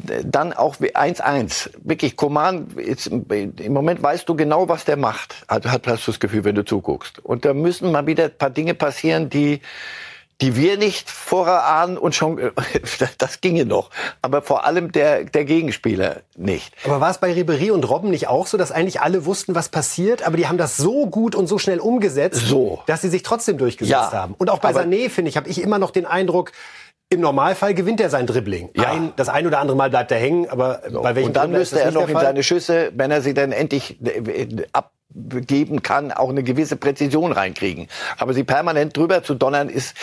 [0.08, 1.72] äh, dann auch 1-1.
[1.84, 6.46] Wirklich, Koman, im Moment weißt du genau, was der macht, hast, hast du das Gefühl,
[6.46, 7.20] wenn du zuguckst.
[7.20, 9.60] Und da müssen mal wieder ein paar Dinge passieren, die
[10.42, 12.52] die wir nicht vorher ahnen und schon,
[13.18, 13.92] das ginge noch.
[14.22, 16.74] Aber vor allem der, der Gegenspieler nicht.
[16.84, 19.70] Aber war es bei Ribery und Robben nicht auch so, dass eigentlich alle wussten, was
[19.70, 22.82] passiert, aber die haben das so gut und so schnell umgesetzt, so.
[22.88, 24.34] dass sie sich trotzdem durchgesetzt ja, haben.
[24.38, 26.52] Und auch bei Sané, finde ich, habe ich immer noch den Eindruck,
[27.12, 28.70] im Normalfall gewinnt er sein Dribbling.
[28.74, 28.90] Ja.
[28.90, 31.02] Ein, das ein oder andere Mal bleibt er hängen, aber so.
[31.02, 34.02] bei welchem Und dann müsste er noch in seine Schüsse, wenn er sie dann endlich
[34.02, 37.88] äh, ab geben kann, auch eine gewisse Präzision reinkriegen.
[38.18, 39.96] Aber sie permanent drüber zu donnern ist,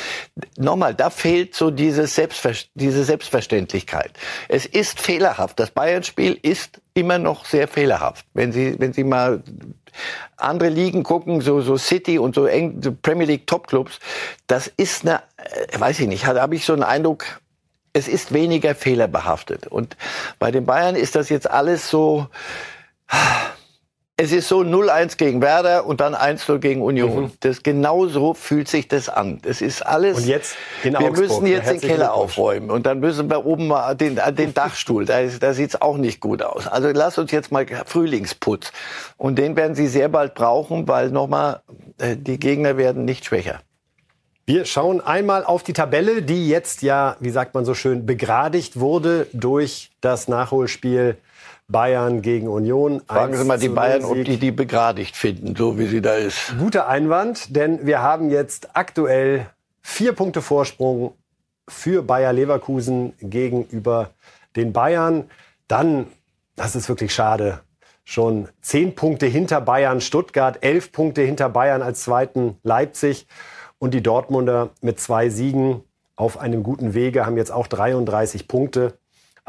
[0.58, 4.12] nochmal, da fehlt so diese, Selbstver diese Selbstverständlichkeit.
[4.48, 5.58] Es ist fehlerhaft.
[5.58, 8.26] Das Bayern-Spiel ist immer noch sehr fehlerhaft.
[8.34, 9.42] Wenn Sie, wenn Sie mal
[10.37, 13.98] andere Ligen gucken, so, so City und so eng, Premier League Top-Clubs,
[14.46, 17.24] das ist eine, äh, weiß ich nicht, da habe ich so einen Eindruck,
[17.92, 19.66] es ist weniger fehlerbehaftet.
[19.66, 19.96] Und
[20.38, 22.28] bei den Bayern ist das jetzt alles so,
[24.20, 27.22] es ist so 0-1 gegen Werder und dann 1-0 gegen Union.
[27.22, 27.33] Mhm.
[27.38, 29.38] Das genau so fühlt sich das an.
[29.42, 30.18] Das ist alles.
[30.18, 31.18] Und jetzt in Wir Augsburg.
[31.18, 35.04] müssen jetzt den Keller aufräumen und dann müssen wir oben mal den, den Dachstuhl.
[35.04, 36.66] Da, da sieht's auch nicht gut aus.
[36.66, 38.72] Also lass uns jetzt mal Frühlingsputz.
[39.18, 41.61] Und den werden Sie sehr bald brauchen, weil nochmal
[41.98, 43.61] äh, die Gegner werden nicht schwächer.
[44.46, 48.81] Wir schauen einmal auf die Tabelle, die jetzt ja, wie sagt man so schön, begradigt
[48.81, 51.18] wurde durch das Nachholspiel
[51.70, 53.02] Bayern gegen Union.
[53.07, 56.54] Fragen Sie mal die Bayern, ob die die begradigt finden, so wie sie da ist.
[56.59, 59.46] Guter Einwand, denn wir haben jetzt aktuell
[59.83, 61.12] vier Punkte Vorsprung
[61.68, 64.11] für Bayer Leverkusen gegenüber
[64.57, 65.31] den Bayern.
[65.68, 66.07] Dann,
[66.57, 67.61] das ist wirklich schade,
[68.02, 73.26] schon zehn Punkte hinter Bayern Stuttgart, elf Punkte hinter Bayern als zweiten Leipzig
[73.78, 75.83] und die Dortmunder mit zwei Siegen
[76.16, 78.94] auf einem guten Wege haben jetzt auch 33 Punkte.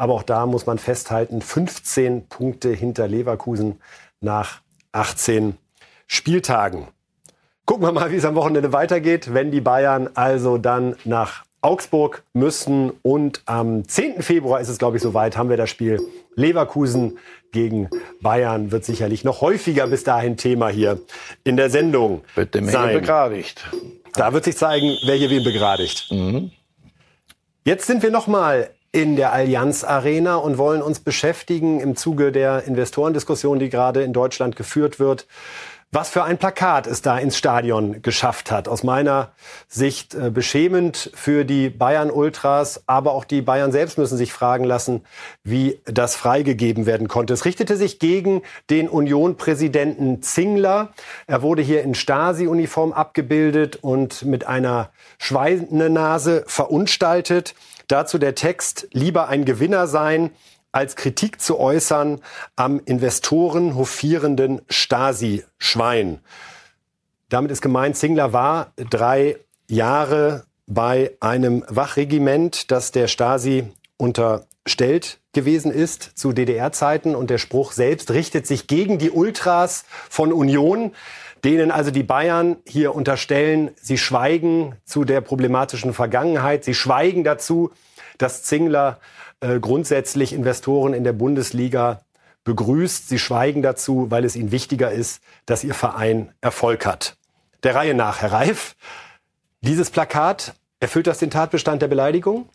[0.00, 3.82] Aber auch da muss man festhalten, 15 Punkte hinter Leverkusen
[4.22, 5.58] nach 18
[6.06, 6.88] Spieltagen.
[7.66, 12.22] Gucken wir mal, wie es am Wochenende weitergeht, wenn die Bayern also dann nach Augsburg
[12.32, 12.92] müssen.
[13.02, 14.22] Und am 10.
[14.22, 16.00] Februar ist es, glaube ich, soweit, haben wir das Spiel
[16.34, 17.18] Leverkusen
[17.52, 17.90] gegen
[18.22, 18.72] Bayern.
[18.72, 20.98] Wird sicherlich noch häufiger bis dahin Thema hier
[21.44, 22.22] in der Sendung.
[22.36, 22.98] Wird dem sein.
[22.98, 23.66] begradigt.
[24.14, 26.10] Da wird sich zeigen, wer hier wen begradigt.
[26.10, 26.52] Mhm.
[27.66, 32.32] Jetzt sind wir noch mal in der Allianz Arena und wollen uns beschäftigen im Zuge
[32.32, 35.26] der Investorendiskussion, die gerade in Deutschland geführt wird.
[35.92, 38.68] Was für ein Plakat es da ins Stadion geschafft hat.
[38.68, 39.32] Aus meiner
[39.66, 44.62] Sicht äh, beschämend für die Bayern Ultras, aber auch die Bayern selbst müssen sich fragen
[44.62, 45.02] lassen,
[45.42, 47.34] wie das freigegeben werden konnte.
[47.34, 50.92] Es richtete sich gegen den Union-Präsidenten Zingler.
[51.26, 57.56] Er wurde hier in Stasi-Uniform abgebildet und mit einer Schweinenase verunstaltet.
[57.90, 60.30] Dazu der Text, lieber ein Gewinner sein
[60.70, 62.20] als Kritik zu äußern
[62.54, 66.20] am Investoren hofierenden Stasi-Schwein.
[67.28, 73.64] Damit ist gemeint, Zingler war drei Jahre bei einem Wachregiment, das der Stasi
[73.96, 77.16] unterstellt gewesen ist zu DDR-Zeiten.
[77.16, 80.92] Und der Spruch selbst richtet sich gegen die Ultras von Union,
[81.44, 86.64] denen also die Bayern hier unterstellen, sie schweigen zu der problematischen Vergangenheit.
[86.64, 87.70] Sie schweigen dazu,
[88.18, 88.98] dass Zingler
[89.40, 92.02] äh, grundsätzlich Investoren in der Bundesliga
[92.44, 93.08] begrüßt.
[93.08, 97.16] Sie schweigen dazu, weil es ihnen wichtiger ist, dass ihr Verein Erfolg hat.
[97.62, 98.76] Der Reihe nach, Herr Reif,
[99.60, 102.48] dieses Plakat, erfüllt das den Tatbestand der Beleidigung?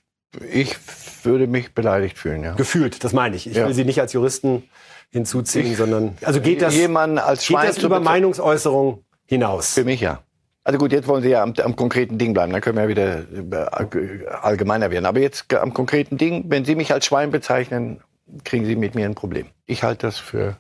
[0.52, 0.76] Ich
[1.24, 2.54] würde mich beleidigt fühlen, ja.
[2.54, 3.48] Gefühlt, das meine ich.
[3.48, 3.67] Ich ja.
[3.67, 4.63] will Sie nicht als Juristen
[5.11, 9.73] hinzuziehen, ich, sondern also geht das, jemand als geht das über Meinungsäußerung hinaus?
[9.73, 10.21] Für mich ja.
[10.63, 12.89] Also gut, jetzt wollen Sie ja am, am, konkreten Ding bleiben, dann können wir ja
[12.89, 15.05] wieder allgemeiner werden.
[15.05, 18.01] Aber jetzt am konkreten Ding, wenn Sie mich als Schwein bezeichnen,
[18.43, 19.45] kriegen Sie mit mir ein Problem.
[19.67, 20.57] Ich halte das für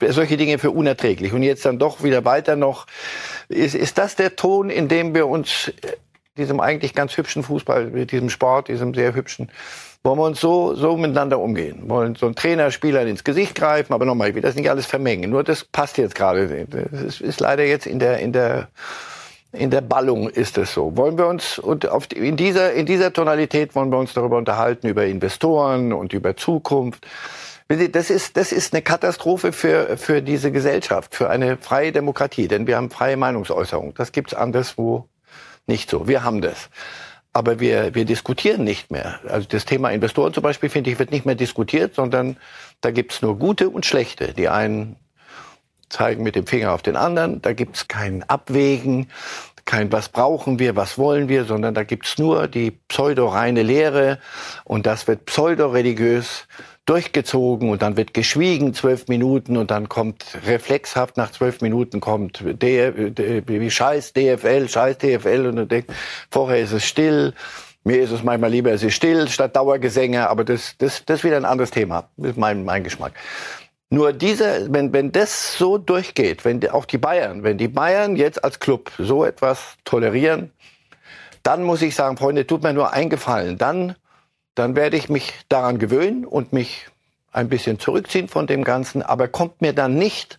[0.00, 1.32] solche Dinge für unerträglich.
[1.32, 2.86] Und jetzt dann doch wieder weiter noch,
[3.48, 5.72] ist, ist das der Ton, in dem wir uns
[6.36, 9.50] diesem eigentlich ganz hübschen Fußball, mit diesem Sport, diesem sehr hübschen,
[10.04, 11.88] wollen wir uns so, so miteinander umgehen.
[11.88, 14.84] Wollen so einen Trainer, Spieler ins Gesicht greifen, aber nochmal, ich will das nicht alles
[14.84, 15.30] vermengen.
[15.30, 16.66] Nur das passt jetzt gerade.
[16.66, 18.68] Das ist, ist leider jetzt in der, in der,
[19.52, 20.94] in der Ballung ist es so.
[20.96, 24.88] Wollen wir uns und auf, in dieser in dieser Tonalität wollen wir uns darüber unterhalten
[24.88, 27.06] über Investoren und über Zukunft.
[27.68, 32.66] Das ist das ist eine Katastrophe für für diese Gesellschaft, für eine freie Demokratie, denn
[32.66, 33.94] wir haben freie Meinungsäußerung.
[33.94, 35.08] Das gibt's anderswo
[35.66, 36.06] nicht so.
[36.08, 36.68] Wir haben das.
[37.34, 39.18] Aber wir, wir diskutieren nicht mehr.
[39.28, 42.36] Also das Thema Investoren zum Beispiel, finde ich, wird nicht mehr diskutiert, sondern
[42.80, 44.32] da gibt's nur gute und schlechte.
[44.32, 44.96] Die einen
[45.88, 49.08] zeigen mit dem Finger auf den anderen, da gibt's kein Abwägen,
[49.64, 54.18] kein was brauchen wir, was wollen wir, sondern da gibt's nur die pseudo-reine Lehre
[54.64, 56.46] und das wird pseudo-religiös
[56.86, 62.44] durchgezogen und dann wird geschwiegen zwölf Minuten und dann kommt reflexhaft nach zwölf Minuten kommt
[62.44, 65.88] wie Scheiß DFL, Scheiß DFL und du denkst,
[66.30, 67.32] vorher ist es still.
[67.86, 71.24] Mir ist es manchmal lieber, es ist still statt Dauergesänge, aber das, das, das ist
[71.24, 72.08] wieder ein anderes Thema.
[72.16, 73.12] Ist mein, mein Geschmack.
[73.90, 78.42] Nur diese, wenn, wenn das so durchgeht, wenn auch die Bayern, wenn die Bayern jetzt
[78.42, 80.50] als Club so etwas tolerieren,
[81.42, 83.96] dann muss ich sagen, Freunde, tut mir nur eingefallen, dann
[84.54, 86.86] dann werde ich mich daran gewöhnen und mich
[87.32, 90.38] ein bisschen zurückziehen von dem Ganzen, aber kommt mir dann nicht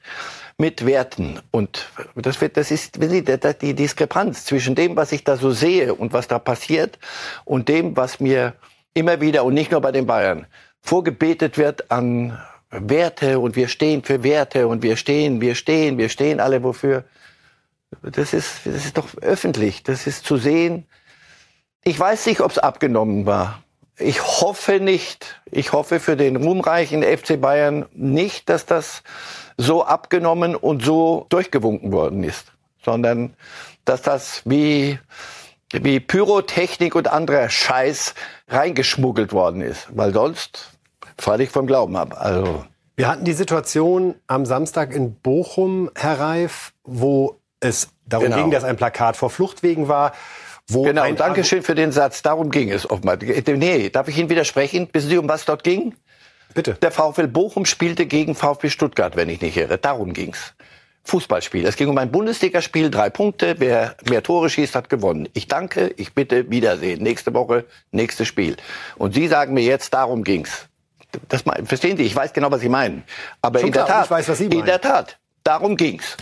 [0.57, 1.41] mit Werten.
[1.51, 6.13] Und das, wird, das ist die Diskrepanz zwischen dem, was ich da so sehe und
[6.13, 6.97] was da passiert
[7.43, 8.53] und dem, was mir
[8.93, 10.47] immer wieder und nicht nur bei den Bayern
[10.81, 16.09] vorgebetet wird an Werte und wir stehen für Werte und wir stehen, wir stehen, wir
[16.09, 17.03] stehen alle wofür.
[18.01, 20.85] Das ist, das ist doch öffentlich, das ist zu sehen.
[21.83, 23.63] Ich weiß nicht, ob es abgenommen war.
[23.97, 25.41] Ich hoffe nicht.
[25.49, 29.03] Ich hoffe für den ruhmreichen FC Bayern nicht, dass das
[29.57, 32.51] so abgenommen und so durchgewunken worden ist,
[32.83, 33.35] sondern
[33.85, 34.99] dass das wie
[35.71, 38.13] wie Pyrotechnik und anderer Scheiß
[38.47, 40.71] reingeschmuggelt worden ist, weil sonst
[41.17, 42.15] falle ich vom Glauben ab.
[42.17, 48.37] Also wir hatten die Situation am Samstag in Bochum, Herr Reif, wo es darum genau.
[48.37, 50.13] ging, dass ein Plakat vor Fluchtwegen war.
[50.67, 52.21] Wo genau, und Dankeschön für den Satz.
[52.21, 53.17] Darum ging es offenbar.
[53.17, 54.89] Nee, darf ich Ihnen widersprechen?
[54.93, 55.95] Wissen Sie, um was dort ging?
[56.53, 56.73] Bitte.
[56.75, 59.77] Der VfL Bochum spielte gegen VfB Stuttgart, wenn ich nicht irre.
[59.77, 60.53] Darum ging's.
[61.03, 61.65] Fußballspiel.
[61.67, 63.55] Es ging um ein Bundesligaspiel, drei Punkte.
[63.59, 65.29] Wer mehr Tore schießt, hat gewonnen.
[65.33, 67.03] Ich danke, ich bitte, Wiedersehen.
[67.03, 68.57] Nächste Woche, nächstes Spiel.
[68.97, 70.67] Und Sie sagen mir jetzt, darum ging's.
[71.29, 72.03] Das, verstehen Sie?
[72.03, 73.03] Ich weiß genau, was Sie meinen.
[73.41, 76.17] Aber Schon in klar, der Tat, weiß, in der Tat, darum ging's.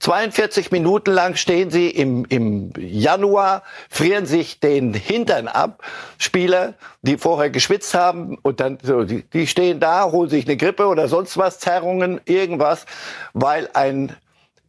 [0.00, 5.82] 42 Minuten lang stehen sie im, im Januar, frieren sich den Hintern ab.
[6.18, 10.56] Spieler, die vorher geschwitzt haben und dann so, die, die stehen da, holen sich eine
[10.56, 12.86] Grippe oder sonst was, Zerrungen, irgendwas,
[13.32, 14.14] weil ein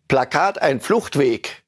[0.07, 1.63] Plakat, ein Fluchtweg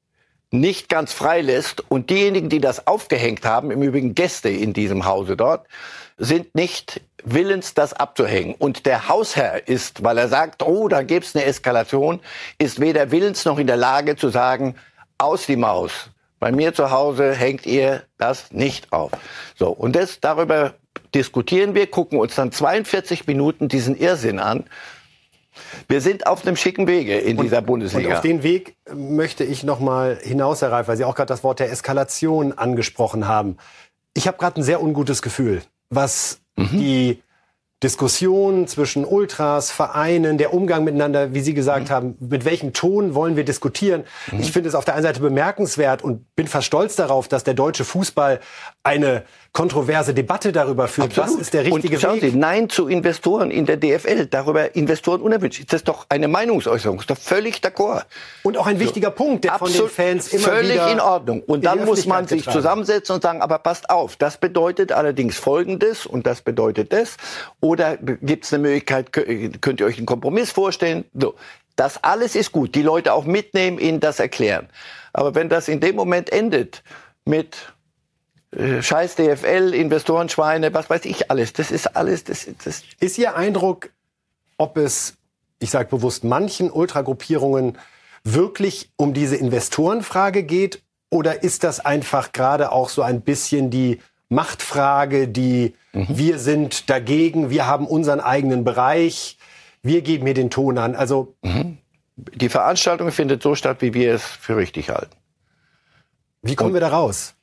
[0.50, 5.06] nicht ganz frei lässt und diejenigen, die das aufgehängt haben, im Übrigen Gäste in diesem
[5.06, 5.66] Hause dort,
[6.18, 8.54] sind nicht willens, das abzuhängen.
[8.54, 12.20] Und der Hausherr ist, weil er sagt, oh, da gibt's eine Eskalation,
[12.58, 14.76] ist weder willens noch in der Lage zu sagen,
[15.18, 16.10] aus die Maus.
[16.40, 19.12] Bei mir zu Hause hängt ihr das nicht auf.
[19.56, 20.74] So, und das, darüber
[21.14, 24.64] diskutieren wir, gucken uns dann 42 Minuten diesen Irrsinn an.
[25.86, 28.08] Wir sind auf einem schicken Wege in und, dieser Bundesliga.
[28.08, 31.28] Und auf den Weg möchte ich noch mal hinaus, Herr Reif, weil Sie auch gerade
[31.28, 33.58] das Wort der Eskalation angesprochen haben.
[34.14, 36.68] Ich habe gerade ein sehr ungutes Gefühl, was mhm.
[36.72, 37.22] die
[37.82, 41.92] Diskussion zwischen Ultras, Vereinen, der Umgang miteinander, wie Sie gesagt mhm.
[41.92, 44.04] haben, mit welchem Ton wollen wir diskutieren.
[44.30, 44.40] Mhm.
[44.40, 47.54] Ich finde es auf der einen Seite bemerkenswert und bin fast stolz darauf, dass der
[47.54, 48.40] deutsche Fußball
[48.84, 51.18] eine kontroverse Debatte darüber führt.
[51.18, 51.34] Absolut.
[51.34, 52.32] Was ist der richtige und schauen Weg?
[52.32, 55.64] Sie, Nein zu Investoren in der DFL, darüber Investoren unerwünscht.
[55.68, 58.04] Das ist doch eine Meinungsäußerung, das ist doch völlig d'accord.
[58.44, 59.24] Und auch ein wichtiger so.
[59.24, 59.76] Punkt, der Absolut.
[59.76, 61.42] von den Fans immer völlig wieder in Ordnung.
[61.42, 62.56] Und dann muss man sich getragen.
[62.56, 67.16] zusammensetzen und sagen, aber passt auf, das bedeutet allerdings Folgendes und das bedeutet das.
[67.60, 71.04] Oder gibt es eine Möglichkeit, könnt ihr euch einen Kompromiss vorstellen?
[71.12, 71.34] So.
[71.76, 72.74] Das alles ist gut.
[72.74, 74.68] Die Leute auch mitnehmen, ihnen das erklären.
[75.12, 76.82] Aber wenn das in dem Moment endet
[77.24, 77.71] mit
[78.54, 81.52] Scheiß DFL, Investorenschweine, was weiß ich alles.
[81.52, 82.24] Das ist alles.
[82.24, 83.90] Das, das ist Ihr Eindruck,
[84.58, 85.14] ob es,
[85.58, 87.78] ich sage bewusst, manchen Ultragruppierungen
[88.24, 90.82] wirklich um diese Investorenfrage geht?
[91.10, 96.06] Oder ist das einfach gerade auch so ein bisschen die Machtfrage, die mhm.
[96.08, 99.36] wir sind dagegen, wir haben unseren eigenen Bereich,
[99.82, 100.94] wir geben hier den Ton an?
[100.94, 101.78] Also mhm.
[102.16, 105.14] die Veranstaltung findet so statt, wie wir es für richtig halten.
[106.40, 107.34] Wie kommen Und wir da raus?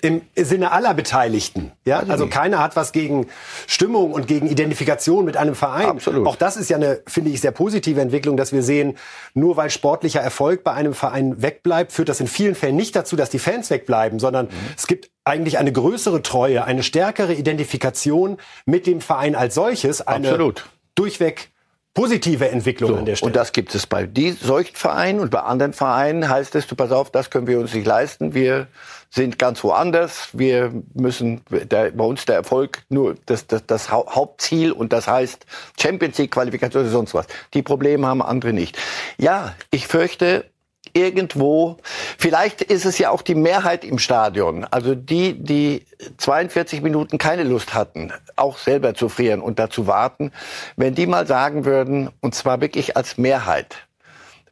[0.00, 1.72] Im Sinne aller Beteiligten.
[1.84, 3.26] Ja, also keiner hat was gegen
[3.66, 5.86] Stimmung und gegen Identifikation mit einem Verein.
[5.86, 6.26] Absolut.
[6.26, 8.96] Auch das ist ja eine, finde ich, sehr positive Entwicklung, dass wir sehen,
[9.34, 13.16] nur weil sportlicher Erfolg bei einem Verein wegbleibt, führt das in vielen Fällen nicht dazu,
[13.16, 14.52] dass die Fans wegbleiben, sondern mhm.
[14.76, 20.28] es gibt eigentlich eine größere Treue, eine stärkere Identifikation mit dem Verein als solches, eine
[20.28, 20.66] Absolut.
[20.94, 21.50] durchweg
[21.98, 23.30] positive Entwicklung so, an der Stelle.
[23.30, 26.76] Und das gibt es bei die, solchen Vereinen und bei anderen Vereinen heißt es, du
[26.76, 28.68] pass auf, das können wir uns nicht leisten, wir
[29.10, 30.28] sind ganz woanders.
[30.32, 35.46] Wir müssen der, bei uns der Erfolg nur das, das, das Hauptziel und das heißt
[35.80, 37.26] Champions League Qualifikation oder sonst was.
[37.54, 38.76] Die Probleme haben andere nicht.
[39.18, 40.44] Ja, ich fürchte,
[40.92, 41.78] irgendwo,
[42.18, 45.84] vielleicht ist es ja auch die Mehrheit im Stadion, also die, die
[46.18, 50.32] 42 Minuten keine Lust hatten, auch selber zu frieren und dazu warten,
[50.76, 53.86] wenn die mal sagen würden, und zwar wirklich als Mehrheit,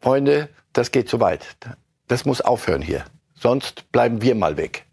[0.01, 1.47] Freunde, das geht zu weit.
[2.09, 3.05] Das muss aufhören hier
[3.47, 4.87] sonst bleiben wir mal weg.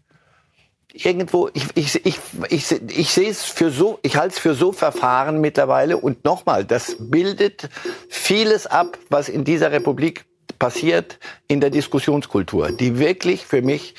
[0.92, 2.18] Irgendwo, ich, ich, ich,
[2.50, 6.64] ich, ich sehe es für so, ich halte es für so verfahren mittlerweile und nochmal,
[6.64, 7.68] das bildet
[8.08, 10.24] vieles ab, was in dieser Republik
[10.60, 13.96] passiert in der Diskussionskultur, die wirklich für mich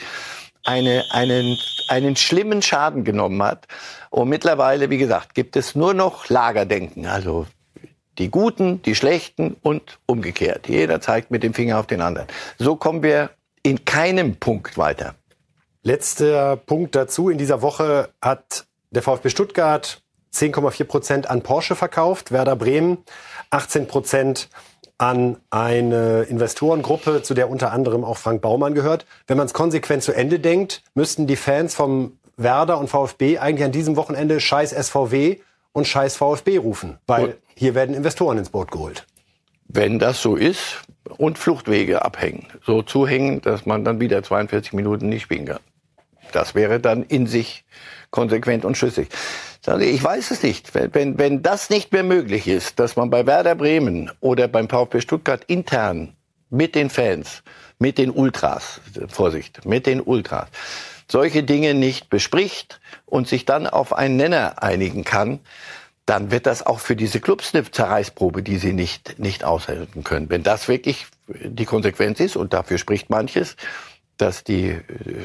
[0.64, 1.58] eine, einen,
[1.90, 3.68] einen schlimmen Schaden genommen hat.
[4.10, 7.08] Und mittlerweile, wie gesagt, gibt es nur noch Lagerdenken.
[7.08, 7.46] Also
[8.18, 10.70] die Guten, die Schlechten und umgekehrt.
[10.70, 12.28] Jeder zeigt mit dem Finger auf den anderen.
[12.58, 13.32] So kommen wir
[13.66, 15.16] in keinem Punkt weiter.
[15.82, 17.32] Letzter Punkt dazu.
[17.32, 20.04] In dieser Woche hat der VfB Stuttgart
[20.36, 23.00] 10,4 Prozent an Porsche verkauft, Werder Bremen
[23.50, 24.50] 18 Prozent
[25.00, 29.08] an eine Investorengruppe, zu der unter anderem auch Frank Baumann gehört.
[29.26, 33.66] Wenn man es konsequent zu Ende denkt, müssten die Fans vom Werder und VfB eigentlich
[33.66, 35.40] an diesem Wochenende Scheiß SVW
[35.72, 39.08] und Scheiß VfB rufen, weil hier werden Investoren ins Boot geholt.
[39.68, 40.84] Wenn das so ist
[41.18, 45.60] und Fluchtwege abhängen, so zuhängen, dass man dann wieder 42 Minuten nicht spielen kann.
[46.32, 47.64] Das wäre dann in sich
[48.10, 49.10] konsequent und schlüssig.
[49.80, 50.74] Ich weiß es nicht.
[50.76, 55.02] Wenn, wenn das nicht mehr möglich ist, dass man bei Werder Bremen oder beim VfB
[55.02, 56.16] Stuttgart intern
[56.50, 57.44] mit den Fans,
[57.80, 60.48] mit den Ultras, Vorsicht, mit den Ultras,
[61.10, 65.40] solche Dinge nicht bespricht und sich dann auf einen Nenner einigen kann,
[66.06, 70.30] dann wird das auch für diese Clubs eine Zerreißprobe, die sie nicht, nicht aushalten können.
[70.30, 73.56] Wenn das wirklich die Konsequenz ist, und dafür spricht manches,
[74.18, 74.82] dass die äh,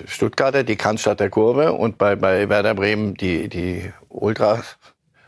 [0.07, 4.79] Stuttgarter die Cannstatter Kurve und bei, bei Werder Bremen die, die Ultras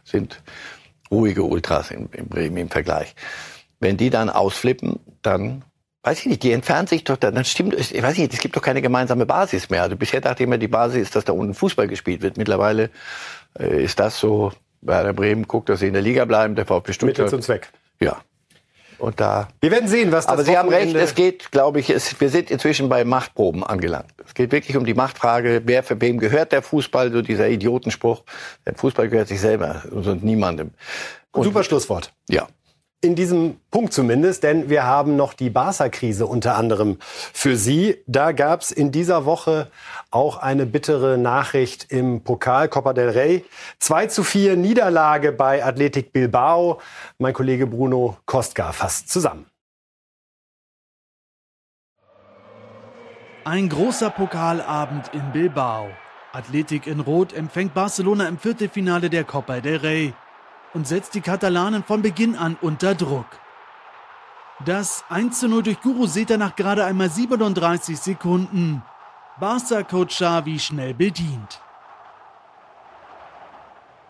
[0.04, 0.42] sind
[1.10, 3.14] ruhige Ultras in, in Bremen im Vergleich.
[3.78, 5.64] Wenn die dann ausflippen, dann
[6.02, 8.62] weiß ich nicht, die entfernen sich doch, dann stimmt, ich weiß nicht, es gibt doch
[8.62, 9.82] keine gemeinsame Basis mehr.
[9.82, 12.38] Also bisher dachte ich immer, die Basis ist, dass da unten Fußball gespielt wird.
[12.38, 12.90] Mittlerweile
[13.58, 16.92] äh, ist das so Werder Bremen guckt, dass sie in der Liga bleiben, der VfB
[16.92, 17.18] Stuttgart.
[17.18, 17.70] Mittel zum Zweck.
[18.00, 18.20] Ja.
[18.98, 19.48] Und da.
[19.60, 22.28] Wir werden sehen, was das Aber Sie haben recht, es geht, glaube ich, es, wir
[22.28, 24.12] sind inzwischen bei Machtproben angelangt.
[24.24, 28.22] Es geht wirklich um die Machtfrage, wer für wem gehört der Fußball, so dieser Idiotenspruch.
[28.64, 30.70] Der Fußball gehört sich selber und niemandem.
[31.32, 32.12] Und, Super Schlusswort.
[32.28, 32.46] Ja
[33.04, 37.96] in diesem Punkt zumindest, denn wir haben noch die Barca-Krise unter anderem für Sie.
[38.06, 39.66] Da gab es in dieser Woche
[40.12, 43.44] auch eine bittere Nachricht im Pokal Copa del Rey.
[43.80, 46.80] 2 zu 4 Niederlage bei Athletic Bilbao.
[47.18, 49.46] Mein Kollege Bruno Kostka fasst zusammen.
[53.44, 55.88] Ein großer Pokalabend in Bilbao.
[56.32, 60.14] Athletic in Rot empfängt Barcelona im Viertelfinale der Copa del Rey
[60.74, 63.26] und setzt die Katalanen von Beginn an unter Druck.
[64.64, 68.82] Das 1 zu 0 durch Guru Seta nach gerade einmal 37 Sekunden.
[69.40, 71.60] Barca-Coach Xavi schnell bedient.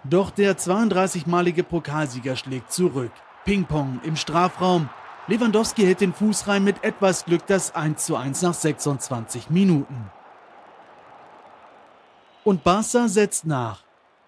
[0.05, 3.13] Doch der 32-malige Pokalsieger schlägt zurück.
[3.45, 4.89] Ping-Pong im Strafraum.
[5.29, 10.11] Lewandowski hält den Fuß rein mit etwas Glück das 1 zu 1 nach 26 Minuten.
[12.43, 13.85] Und Barca setzt nach.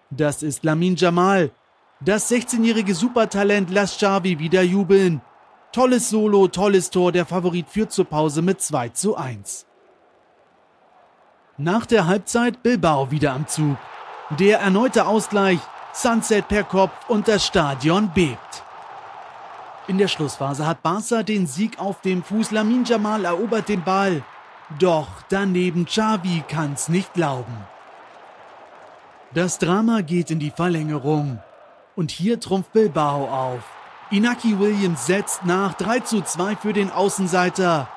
[0.09, 1.51] Das ist Lamin Jamal.
[1.99, 5.21] Das 16-jährige Supertalent lässt Xavi wieder jubeln.
[5.73, 7.11] Tolles Solo, tolles Tor.
[7.11, 9.65] Der Favorit führt zur Pause mit 2 zu 1.
[11.57, 13.77] Nach der Halbzeit Bilbao wieder am Zug.
[14.39, 15.59] Der erneute Ausgleich,
[15.93, 18.63] Sunset per Kopf und das Stadion bebt.
[19.87, 22.51] In der Schlussphase hat Barca den Sieg auf dem Fuß.
[22.51, 24.21] Lamin Jamal erobert den Ball.
[24.79, 27.55] Doch daneben Xavi kann's nicht glauben.
[29.33, 31.39] Das Drama geht in die Verlängerung.
[31.95, 33.63] Und hier trumpft Bilbao auf.
[34.11, 37.87] Inaki Williams setzt nach 3 zu 2 für den Außenseiter.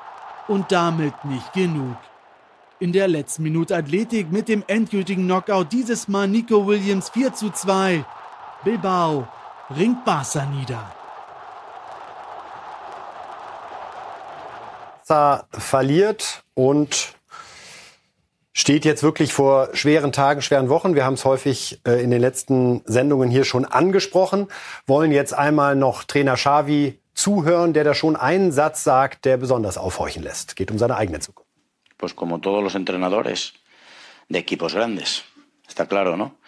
[0.47, 1.97] Und damit nicht genug.
[2.81, 5.73] In der letzten Minute Athletik mit dem endgültigen Knockout.
[5.73, 8.05] Dieses Mal Nico Williams 4 zu 2.
[8.63, 9.27] Bilbao
[9.75, 10.89] ringt Barca nieder.
[15.05, 17.15] Barca verliert und
[18.53, 20.95] steht jetzt wirklich vor schweren Tagen, schweren Wochen.
[20.95, 24.47] Wir haben es häufig äh, in den letzten Sendungen hier schon angesprochen.
[24.87, 29.77] Wollen jetzt einmal noch Trainer Xavi zuhören, der da schon einen Satz sagt, der besonders
[29.77, 30.55] aufhorchen lässt.
[30.55, 31.48] Geht um seine eigene Zukunft.
[31.99, 33.53] Pues como todos los entrenadores
[34.29, 35.25] de equipos grandes.
[35.67, 36.39] Está claro, ¿no?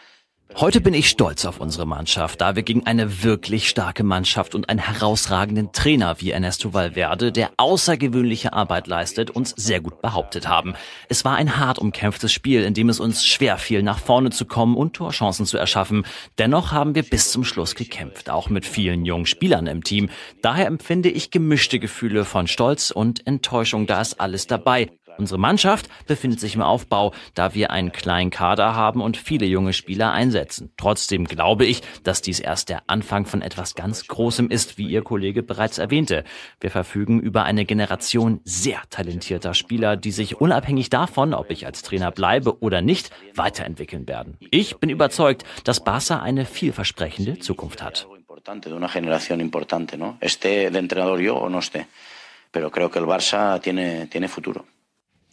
[0.55, 4.67] Heute bin ich stolz auf unsere Mannschaft, da wir gegen eine wirklich starke Mannschaft und
[4.69, 10.75] einen herausragenden Trainer wie Ernesto Valverde, der außergewöhnliche Arbeit leistet, uns sehr gut behauptet haben.
[11.07, 14.45] Es war ein hart umkämpftes Spiel, in dem es uns schwer fiel, nach vorne zu
[14.45, 16.05] kommen und Torchancen zu erschaffen.
[16.37, 20.09] Dennoch haben wir bis zum Schluss gekämpft, auch mit vielen jungen Spielern im Team.
[20.41, 24.89] Daher empfinde ich gemischte Gefühle von Stolz und Enttäuschung, da ist alles dabei.
[25.21, 29.71] Unsere Mannschaft befindet sich im Aufbau, da wir einen kleinen Kader haben und viele junge
[29.71, 30.73] Spieler einsetzen.
[30.77, 35.03] Trotzdem glaube ich, dass dies erst der Anfang von etwas ganz Großem ist, wie Ihr
[35.03, 36.23] Kollege bereits erwähnte.
[36.59, 41.83] Wir verfügen über eine Generation sehr talentierter Spieler, die sich unabhängig davon, ob ich als
[41.83, 44.37] Trainer bleibe oder nicht, weiterentwickeln werden.
[44.49, 48.07] Ich bin überzeugt, dass Barca eine vielversprechende Zukunft hat.
[52.51, 54.65] Pero creo que el Barça tiene, tiene futuro.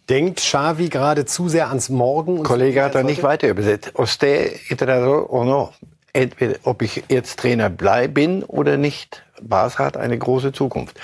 [0.08, 2.42] Denkt Xavi gerade zu sehr ans Morgen?
[2.42, 3.92] Kollege hat da nicht weiter übersetzt.
[3.94, 5.72] Usted entrenador o no.
[6.14, 9.22] Entweder, ob ich jetzt Trainer bleibe bin oder nicht.
[9.42, 10.98] Barca hat eine große Zukunft.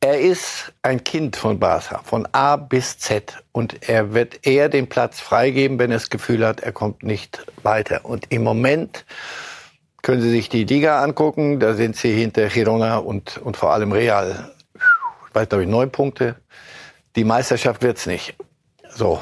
[0.00, 3.42] Er ist ein Kind von Barca, von A bis Z.
[3.50, 7.44] Und er wird eher den Platz freigeben, wenn er das Gefühl hat, er kommt nicht
[7.64, 8.04] weiter.
[8.04, 9.04] Und im Moment
[10.02, 11.58] können Sie sich die Liga angucken.
[11.58, 14.52] Da sind Sie hinter Girona und, und vor allem Real.
[15.28, 16.36] Ich weiß, glaube ich, neun Punkte.
[17.18, 18.36] Die Meisterschaft wird's nicht.
[18.90, 19.20] So,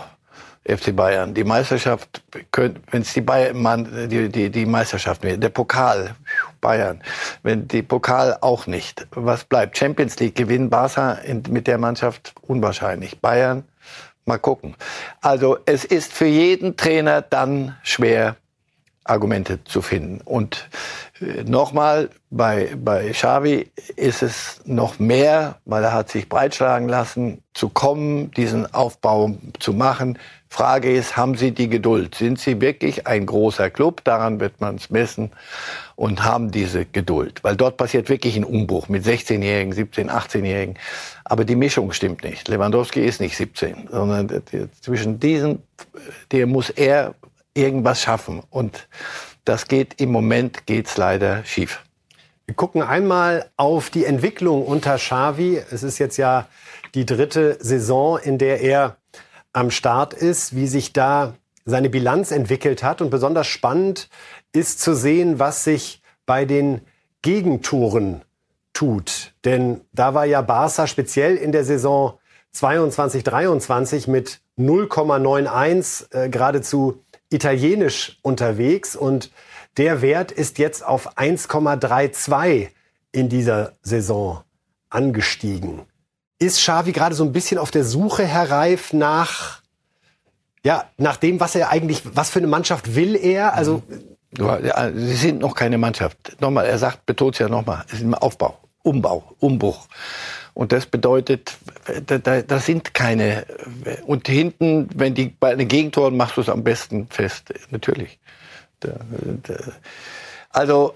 [0.66, 1.32] FC Bayern.
[1.32, 2.22] Die Meisterschaft,
[2.52, 6.14] wenn es die, Bayern, die, die, die Meisterschaft wird, der Pokal,
[6.60, 7.02] Bayern,
[7.42, 9.06] wenn die Pokal auch nicht.
[9.12, 9.78] Was bleibt?
[9.78, 13.18] Champions League gewinnen Barca in, mit der Mannschaft unwahrscheinlich.
[13.18, 13.64] Bayern,
[14.26, 14.74] mal gucken.
[15.22, 18.36] Also es ist für jeden Trainer dann schwer,
[19.08, 20.20] Argumente zu finden.
[20.24, 20.68] Und
[21.20, 27.42] äh, nochmal, bei, bei Xavi ist es noch mehr, weil er hat sich breitschlagen lassen,
[27.54, 30.18] zu kommen, diesen Aufbau zu machen.
[30.48, 32.14] Frage ist, haben Sie die Geduld?
[32.14, 34.02] Sind Sie wirklich ein großer Club?
[34.04, 35.30] Daran wird man es messen.
[35.96, 37.42] Und haben diese Geduld.
[37.42, 40.76] Weil dort passiert wirklich ein Umbruch mit 16-Jährigen, 17-, 18-Jährigen.
[41.24, 42.48] Aber die Mischung stimmt nicht.
[42.48, 44.42] Lewandowski ist nicht 17, sondern
[44.80, 45.62] zwischen diesen,
[46.32, 47.14] der muss er
[47.56, 48.42] irgendwas schaffen.
[48.50, 48.88] Und
[49.44, 51.82] das geht im Moment geht's leider schief.
[52.46, 55.60] Wir gucken einmal auf die Entwicklung unter Xavi.
[55.70, 56.46] Es ist jetzt ja
[56.94, 58.96] die dritte Saison, in der er
[59.52, 61.34] am Start ist, wie sich da
[61.64, 63.00] seine Bilanz entwickelt hat.
[63.00, 64.08] Und besonders spannend
[64.52, 66.82] ist zu sehen, was sich bei den
[67.22, 68.22] Gegentoren
[68.72, 69.32] tut.
[69.44, 72.18] Denn da war ja Barca speziell in der Saison
[72.52, 77.02] 22, 23 mit 0,91 äh, geradezu
[77.36, 79.30] italienisch unterwegs und
[79.76, 82.68] der Wert ist jetzt auf 1,32
[83.12, 84.42] in dieser Saison
[84.88, 85.82] angestiegen.
[86.38, 89.60] Ist Xavi gerade so ein bisschen auf der Suche, Herr Reif, nach,
[90.64, 93.52] ja, nach dem, was er eigentlich, was für eine Mannschaft will er?
[93.54, 93.82] Also,
[94.94, 96.40] Sie sind noch keine Mannschaft.
[96.40, 99.88] Nochmal, er sagt, betont es ja nochmal, es ist ein Aufbau, Umbau, Umbruch.
[100.56, 101.54] Und das bedeutet,
[102.06, 103.44] da, da, da sind keine.
[104.06, 108.18] Und hinten, wenn die bei den Gegentoren machst du es am besten fest, natürlich.
[108.80, 108.94] Da,
[110.48, 110.94] also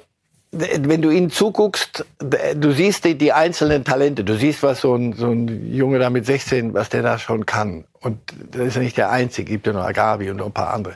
[0.51, 2.07] wenn du ihnen zuguckst,
[2.57, 6.09] du siehst die, die, einzelnen Talente, du siehst, was so ein, so ein Junge da
[6.09, 7.85] mit 16, was der da schon kann.
[8.01, 8.19] Und
[8.51, 10.95] das ist ja nicht der Einzige, gibt ja noch Agavi und noch ein paar andere.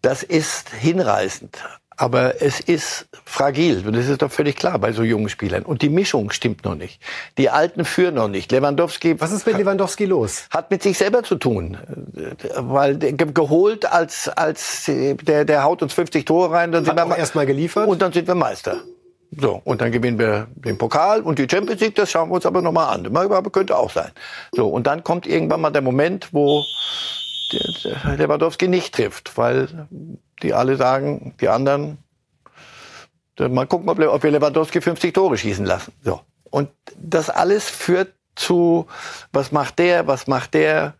[0.00, 1.56] Das ist hinreißend.
[1.96, 3.86] Aber es ist fragil.
[3.86, 5.62] Und das ist doch völlig klar bei so jungen Spielern.
[5.62, 7.00] Und die Mischung stimmt noch nicht.
[7.38, 8.50] Die Alten führen noch nicht.
[8.52, 9.20] Lewandowski.
[9.20, 10.46] Was ist mit Lewandowski los?
[10.50, 11.76] Hat mit sich selber zu tun.
[12.56, 16.72] Weil geholt als, als der, der haut uns 50 Tore rein.
[16.72, 17.88] Dann sind Hat wir erstmal geliefert.
[17.88, 18.78] Und dann sind wir Meister.
[19.34, 22.44] So, und dann gewinnen wir den Pokal und die Champions League, das schauen wir uns
[22.44, 23.16] aber nochmal an.
[23.16, 24.10] Aber könnte auch sein.
[24.54, 26.62] So, und dann kommt irgendwann mal der Moment, wo
[28.16, 29.88] Lewandowski nicht trifft, weil
[30.42, 31.98] die alle sagen, die anderen,
[33.38, 35.92] mal gucken, ob wir Lewandowski 50 Tore schießen lassen.
[36.02, 36.20] So.
[36.50, 38.86] Und das alles führt zu,
[39.32, 40.94] was macht der, was macht der?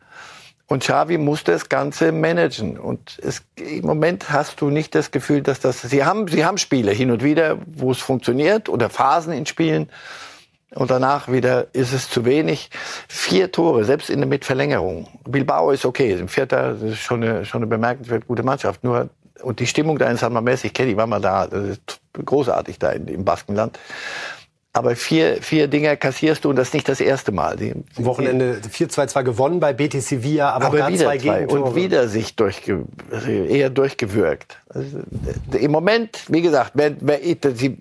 [0.67, 2.79] Und Xavi muss das Ganze managen.
[2.79, 6.57] Und es, im Moment hast du nicht das Gefühl, dass das, sie haben, sie haben
[6.57, 9.91] Spiele hin und wieder, wo es funktioniert oder Phasen in Spielen.
[10.75, 12.71] Und danach wieder ist es zu wenig.
[13.07, 15.09] Vier Tore, selbst in der mit Verlängerung.
[15.29, 18.83] Bilbao ist okay, im Vierter ist schon eine, schon eine bemerkenswert gute Mannschaft.
[18.83, 19.11] Nur
[19.43, 22.01] und die Stimmung da in San Mamés, ich kenne die, war mal da, das ist
[22.25, 23.79] großartig da in, im Baskenland.
[24.75, 27.57] Aber vier, vier Dinger kassierst du und das ist nicht das erste Mal.
[27.57, 32.09] Die, Am Wochenende 4-2-2 gewonnen bei BT Sevilla, aber, aber wieder zwei, zwei und wieder
[32.09, 32.87] sich durchge,
[33.29, 34.57] eher durchgewirkt.
[34.71, 35.01] Also,
[35.59, 36.95] Im Moment, wie gesagt, wer,
[37.55, 37.77] sie,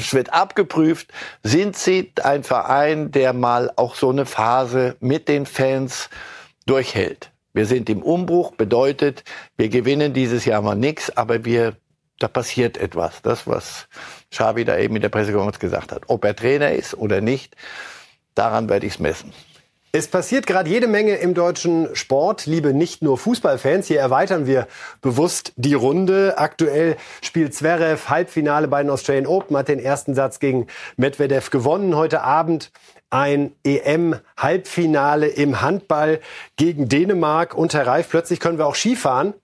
[0.00, 1.08] es wird abgeprüft,
[1.42, 6.08] sind sie ein Verein, der mal auch so eine Phase mit den Fans
[6.64, 7.32] durchhält.
[7.54, 9.24] Wir sind im Umbruch, bedeutet,
[9.56, 11.76] wir gewinnen dieses Jahr mal nichts, aber wir
[12.18, 13.22] da passiert etwas.
[13.22, 13.88] Das, was
[14.30, 16.02] Xavi da eben in der Pressekonferenz gesagt hat.
[16.08, 17.56] Ob er Trainer ist oder nicht,
[18.34, 19.32] daran werde ich es messen.
[19.96, 23.86] Es passiert gerade jede Menge im deutschen Sport, liebe nicht nur Fußballfans.
[23.86, 24.66] Hier erweitern wir
[25.02, 26.34] bewusst die Runde.
[26.36, 31.94] Aktuell spielt Zverev Halbfinale bei den Australian Open, hat den ersten Satz gegen Medvedev gewonnen.
[31.94, 32.72] Heute Abend
[33.14, 36.20] ein EM-Halbfinale im Handball
[36.56, 37.54] gegen Dänemark.
[37.54, 39.34] Und Herr Reif, plötzlich können wir auch Skifahren.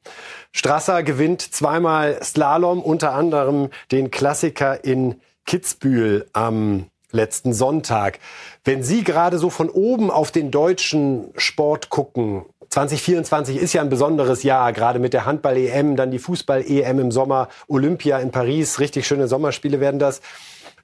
[0.51, 8.19] Strasser gewinnt zweimal Slalom, unter anderem den Klassiker in Kitzbühel am letzten Sonntag.
[8.65, 13.89] Wenn Sie gerade so von oben auf den deutschen Sport gucken, 2024 ist ja ein
[13.89, 19.07] besonderes Jahr, gerade mit der Handball-EM, dann die Fußball-EM im Sommer, Olympia in Paris, richtig
[19.07, 20.21] schöne Sommerspiele werden das.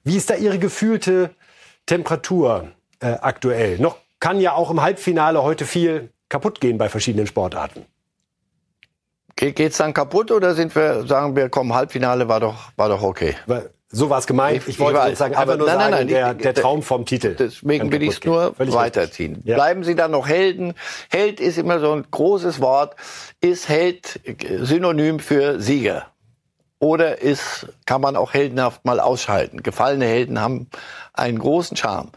[0.05, 1.31] Wie ist da Ihre gefühlte
[1.87, 3.79] Temperatur äh, aktuell?
[3.79, 7.85] Noch kann ja auch im Halbfinale heute viel kaputt gehen bei verschiedenen Sportarten.
[9.35, 13.35] Geht's dann kaputt oder sind wir, sagen wir, komm, Halbfinale war doch, war doch okay?
[13.89, 14.57] So war es gemeint.
[14.57, 17.05] Ich, ich wollte ich sozusagen einfach nur nein, sagen, nein, nein, der, der Traum vom
[17.05, 17.35] Titel.
[17.35, 19.41] Deswegen will ich es nur weiterziehen.
[19.45, 19.55] Ja.
[19.55, 20.73] Bleiben Sie dann noch Helden.
[21.09, 22.95] Held ist immer so ein großes Wort.
[23.39, 24.19] Ist Held
[24.59, 26.07] Synonym für Sieger?
[26.79, 29.63] Oder ist, kann man auch heldenhaft mal ausschalten?
[29.63, 30.69] Gefallene Helden haben
[31.13, 32.11] einen großen Charme.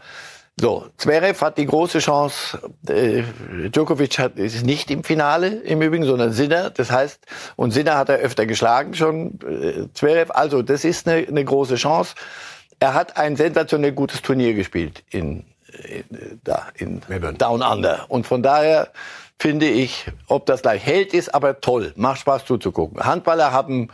[0.59, 2.59] So, Zverev hat die große Chance.
[2.87, 3.23] Äh,
[3.69, 6.69] Djokovic hat, ist nicht im Finale im Übrigen, sondern Sinner.
[6.69, 9.39] Das heißt, und Sinner hat er öfter geschlagen schon.
[9.41, 12.13] Äh, Zverev, also das ist eine, eine große Chance.
[12.79, 15.45] Er hat ein sensationell gutes Turnier gespielt in,
[15.83, 17.39] in da in Melbourne.
[17.39, 18.05] Down Under.
[18.09, 18.89] Und von daher
[19.39, 23.03] finde ich, ob das gleich Held ist, aber toll, macht Spaß zuzugucken.
[23.03, 23.89] Handballer haben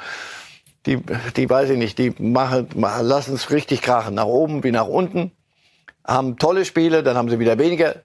[0.87, 0.99] die,
[1.35, 5.31] die weiß ich nicht, die machen, lassen es richtig krachen, nach oben wie nach unten
[6.07, 7.95] haben tolle Spiele, dann haben sie wieder weniger.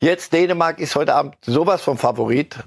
[0.00, 2.58] Jetzt Dänemark ist heute Abend sowas vom Favorit.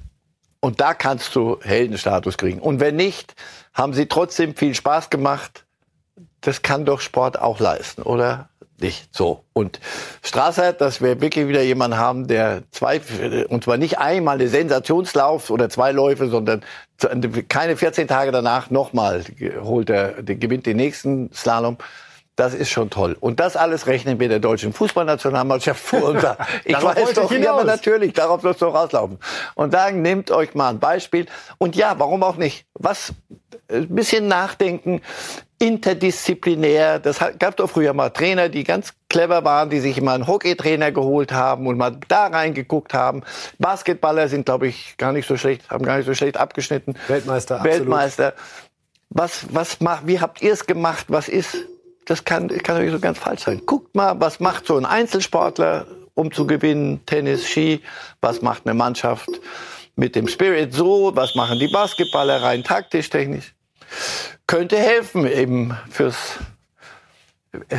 [0.61, 2.59] Und da kannst du Heldenstatus kriegen.
[2.59, 3.33] Und wenn nicht,
[3.73, 5.65] haben sie trotzdem viel Spaß gemacht.
[6.41, 8.48] Das kann doch Sport auch leisten, oder?
[8.81, 9.43] Nicht so.
[9.53, 9.79] Und
[10.21, 13.01] Strasser, dass wir wirklich wieder jemanden haben, der zwei,
[13.49, 16.63] und zwar nicht einmal eine Sensationslauf oder zwei Läufe, sondern
[17.49, 19.23] keine 14 Tage danach nochmal
[19.61, 21.77] holt er, gewinnt den nächsten Slalom.
[22.39, 23.17] Das ist schon toll.
[23.19, 26.03] Und das alles rechnen wir der deutschen Fußballnationalmannschaft vor.
[26.03, 29.17] Und sagen, ich weiß doch, ja, aber natürlich, darauf wird es doch rauslaufen.
[29.55, 31.25] Und sagen, nehmt euch mal ein Beispiel.
[31.57, 32.65] Und ja, warum auch nicht?
[32.75, 33.13] Was,
[33.69, 35.01] ein bisschen nachdenken,
[35.59, 36.99] interdisziplinär.
[36.99, 40.93] Das gab doch früher mal Trainer, die ganz clever waren, die sich immer einen Hockeytrainer
[40.93, 43.23] geholt haben und mal da reingeguckt haben.
[43.57, 46.95] Basketballer sind, glaube ich, gar nicht so schlecht, haben gar nicht so schlecht abgeschnitten.
[47.09, 48.27] Weltmeister, Weltmeister.
[48.27, 48.49] Absolut.
[49.09, 51.07] Was, was macht, wie habt ihr es gemacht?
[51.09, 51.57] Was ist
[52.09, 53.61] das kann, kann natürlich so ganz falsch sein.
[53.65, 55.85] Guckt mal, was macht so ein Einzelsportler,
[56.15, 57.81] um zu gewinnen, Tennis, Ski,
[58.21, 59.29] was macht eine Mannschaft
[59.95, 63.53] mit dem Spirit so, was machen die Basketballer rein taktisch, technisch.
[64.47, 66.39] Könnte helfen eben fürs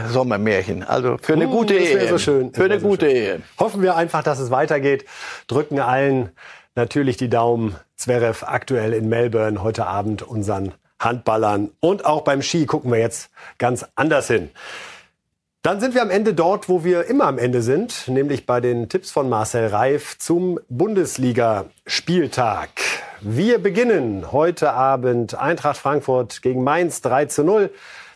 [0.09, 0.83] Sommermärchen.
[0.83, 2.09] Also für eine uh, gute Ehe.
[2.09, 2.53] So schön.
[2.53, 3.17] Für eine so gute schön.
[3.17, 3.43] Ehe.
[3.59, 5.05] Hoffen wir einfach, dass es weitergeht.
[5.47, 6.31] Drücken allen
[6.75, 7.77] natürlich die Daumen.
[7.97, 13.31] Zverev aktuell in Melbourne heute Abend unseren Handballern und auch beim Ski gucken wir jetzt
[13.59, 14.51] ganz anders hin.
[15.63, 18.89] Dann sind wir am Ende dort, wo wir immer am Ende sind, nämlich bei den
[18.89, 22.71] Tipps von Marcel Reif zum Bundesliga-Spieltag.
[23.21, 27.69] Wir beginnen heute Abend Eintracht Frankfurt gegen Mainz 3 zu 0.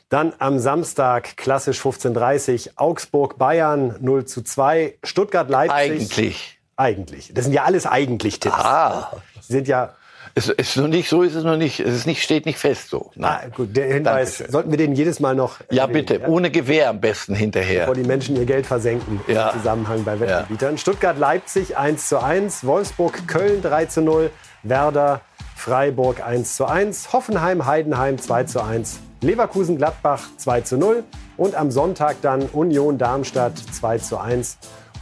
[0.08, 4.94] Dann am Samstag klassisch 15.30 Augsburg Bayern 0 zu 2.
[5.04, 5.76] Stuttgart Leipzig.
[5.76, 6.58] Eigentlich.
[6.76, 7.34] Eigentlich.
[7.34, 8.56] Das sind ja alles eigentlich Tipps.
[8.56, 9.12] Ah.
[9.42, 9.92] Sie sind ja
[10.34, 11.80] es ist noch nicht, so ist es noch nicht.
[11.80, 13.10] Es ist nicht, steht nicht fest so.
[13.20, 14.50] Ah, gut, der Hinweis, Dankeschön.
[14.52, 16.26] sollten wir den jedes Mal noch Ja, erwähnen, bitte.
[16.28, 17.80] Ohne Gewehr am besten hinterher.
[17.80, 19.50] Bevor die Menschen ihr Geld versenken Ja.
[19.50, 20.78] im Zusammenhang bei Wettanbietern.
[20.78, 24.30] Stuttgart-Leipzig 1 zu 1, Wolfsburg-Köln 3 zu 0,
[24.62, 25.20] Werder
[25.56, 31.04] Freiburg 1 zu 1, Hoffenheim-Heidenheim 2 zu 1, Leverkusen-Gladbach 2 zu 0
[31.36, 34.58] und am Sonntag dann Union-Darmstadt 2 zu 1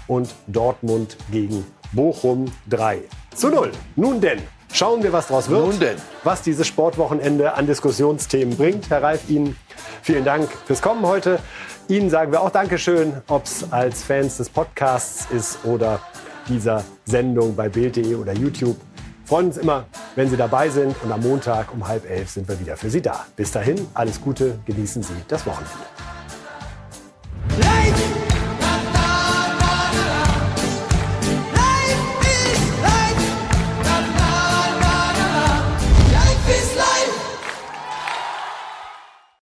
[0.06, 2.98] und Dortmund gegen Bochum 3
[3.34, 3.70] zu 0.
[3.96, 4.40] Nun denn,
[4.72, 5.60] schauen wir, was draus wird.
[5.60, 5.96] Nun denn.
[6.24, 8.90] Was dieses Sportwochenende an Diskussionsthemen bringt.
[8.90, 9.56] Herr Reif, Ihnen
[10.02, 11.38] vielen Dank fürs Kommen heute.
[11.88, 16.00] Ihnen sagen wir auch Dankeschön, ob es als Fans des Podcasts ist oder
[16.48, 18.76] dieser Sendung bei Bild.de oder YouTube.
[19.24, 20.94] Freuen uns immer, wenn Sie dabei sind.
[21.02, 23.26] Und am Montag um halb elf sind wir wieder für Sie da.
[23.36, 25.70] Bis dahin, alles Gute, genießen Sie das Wochenende.
[27.58, 28.41] Light!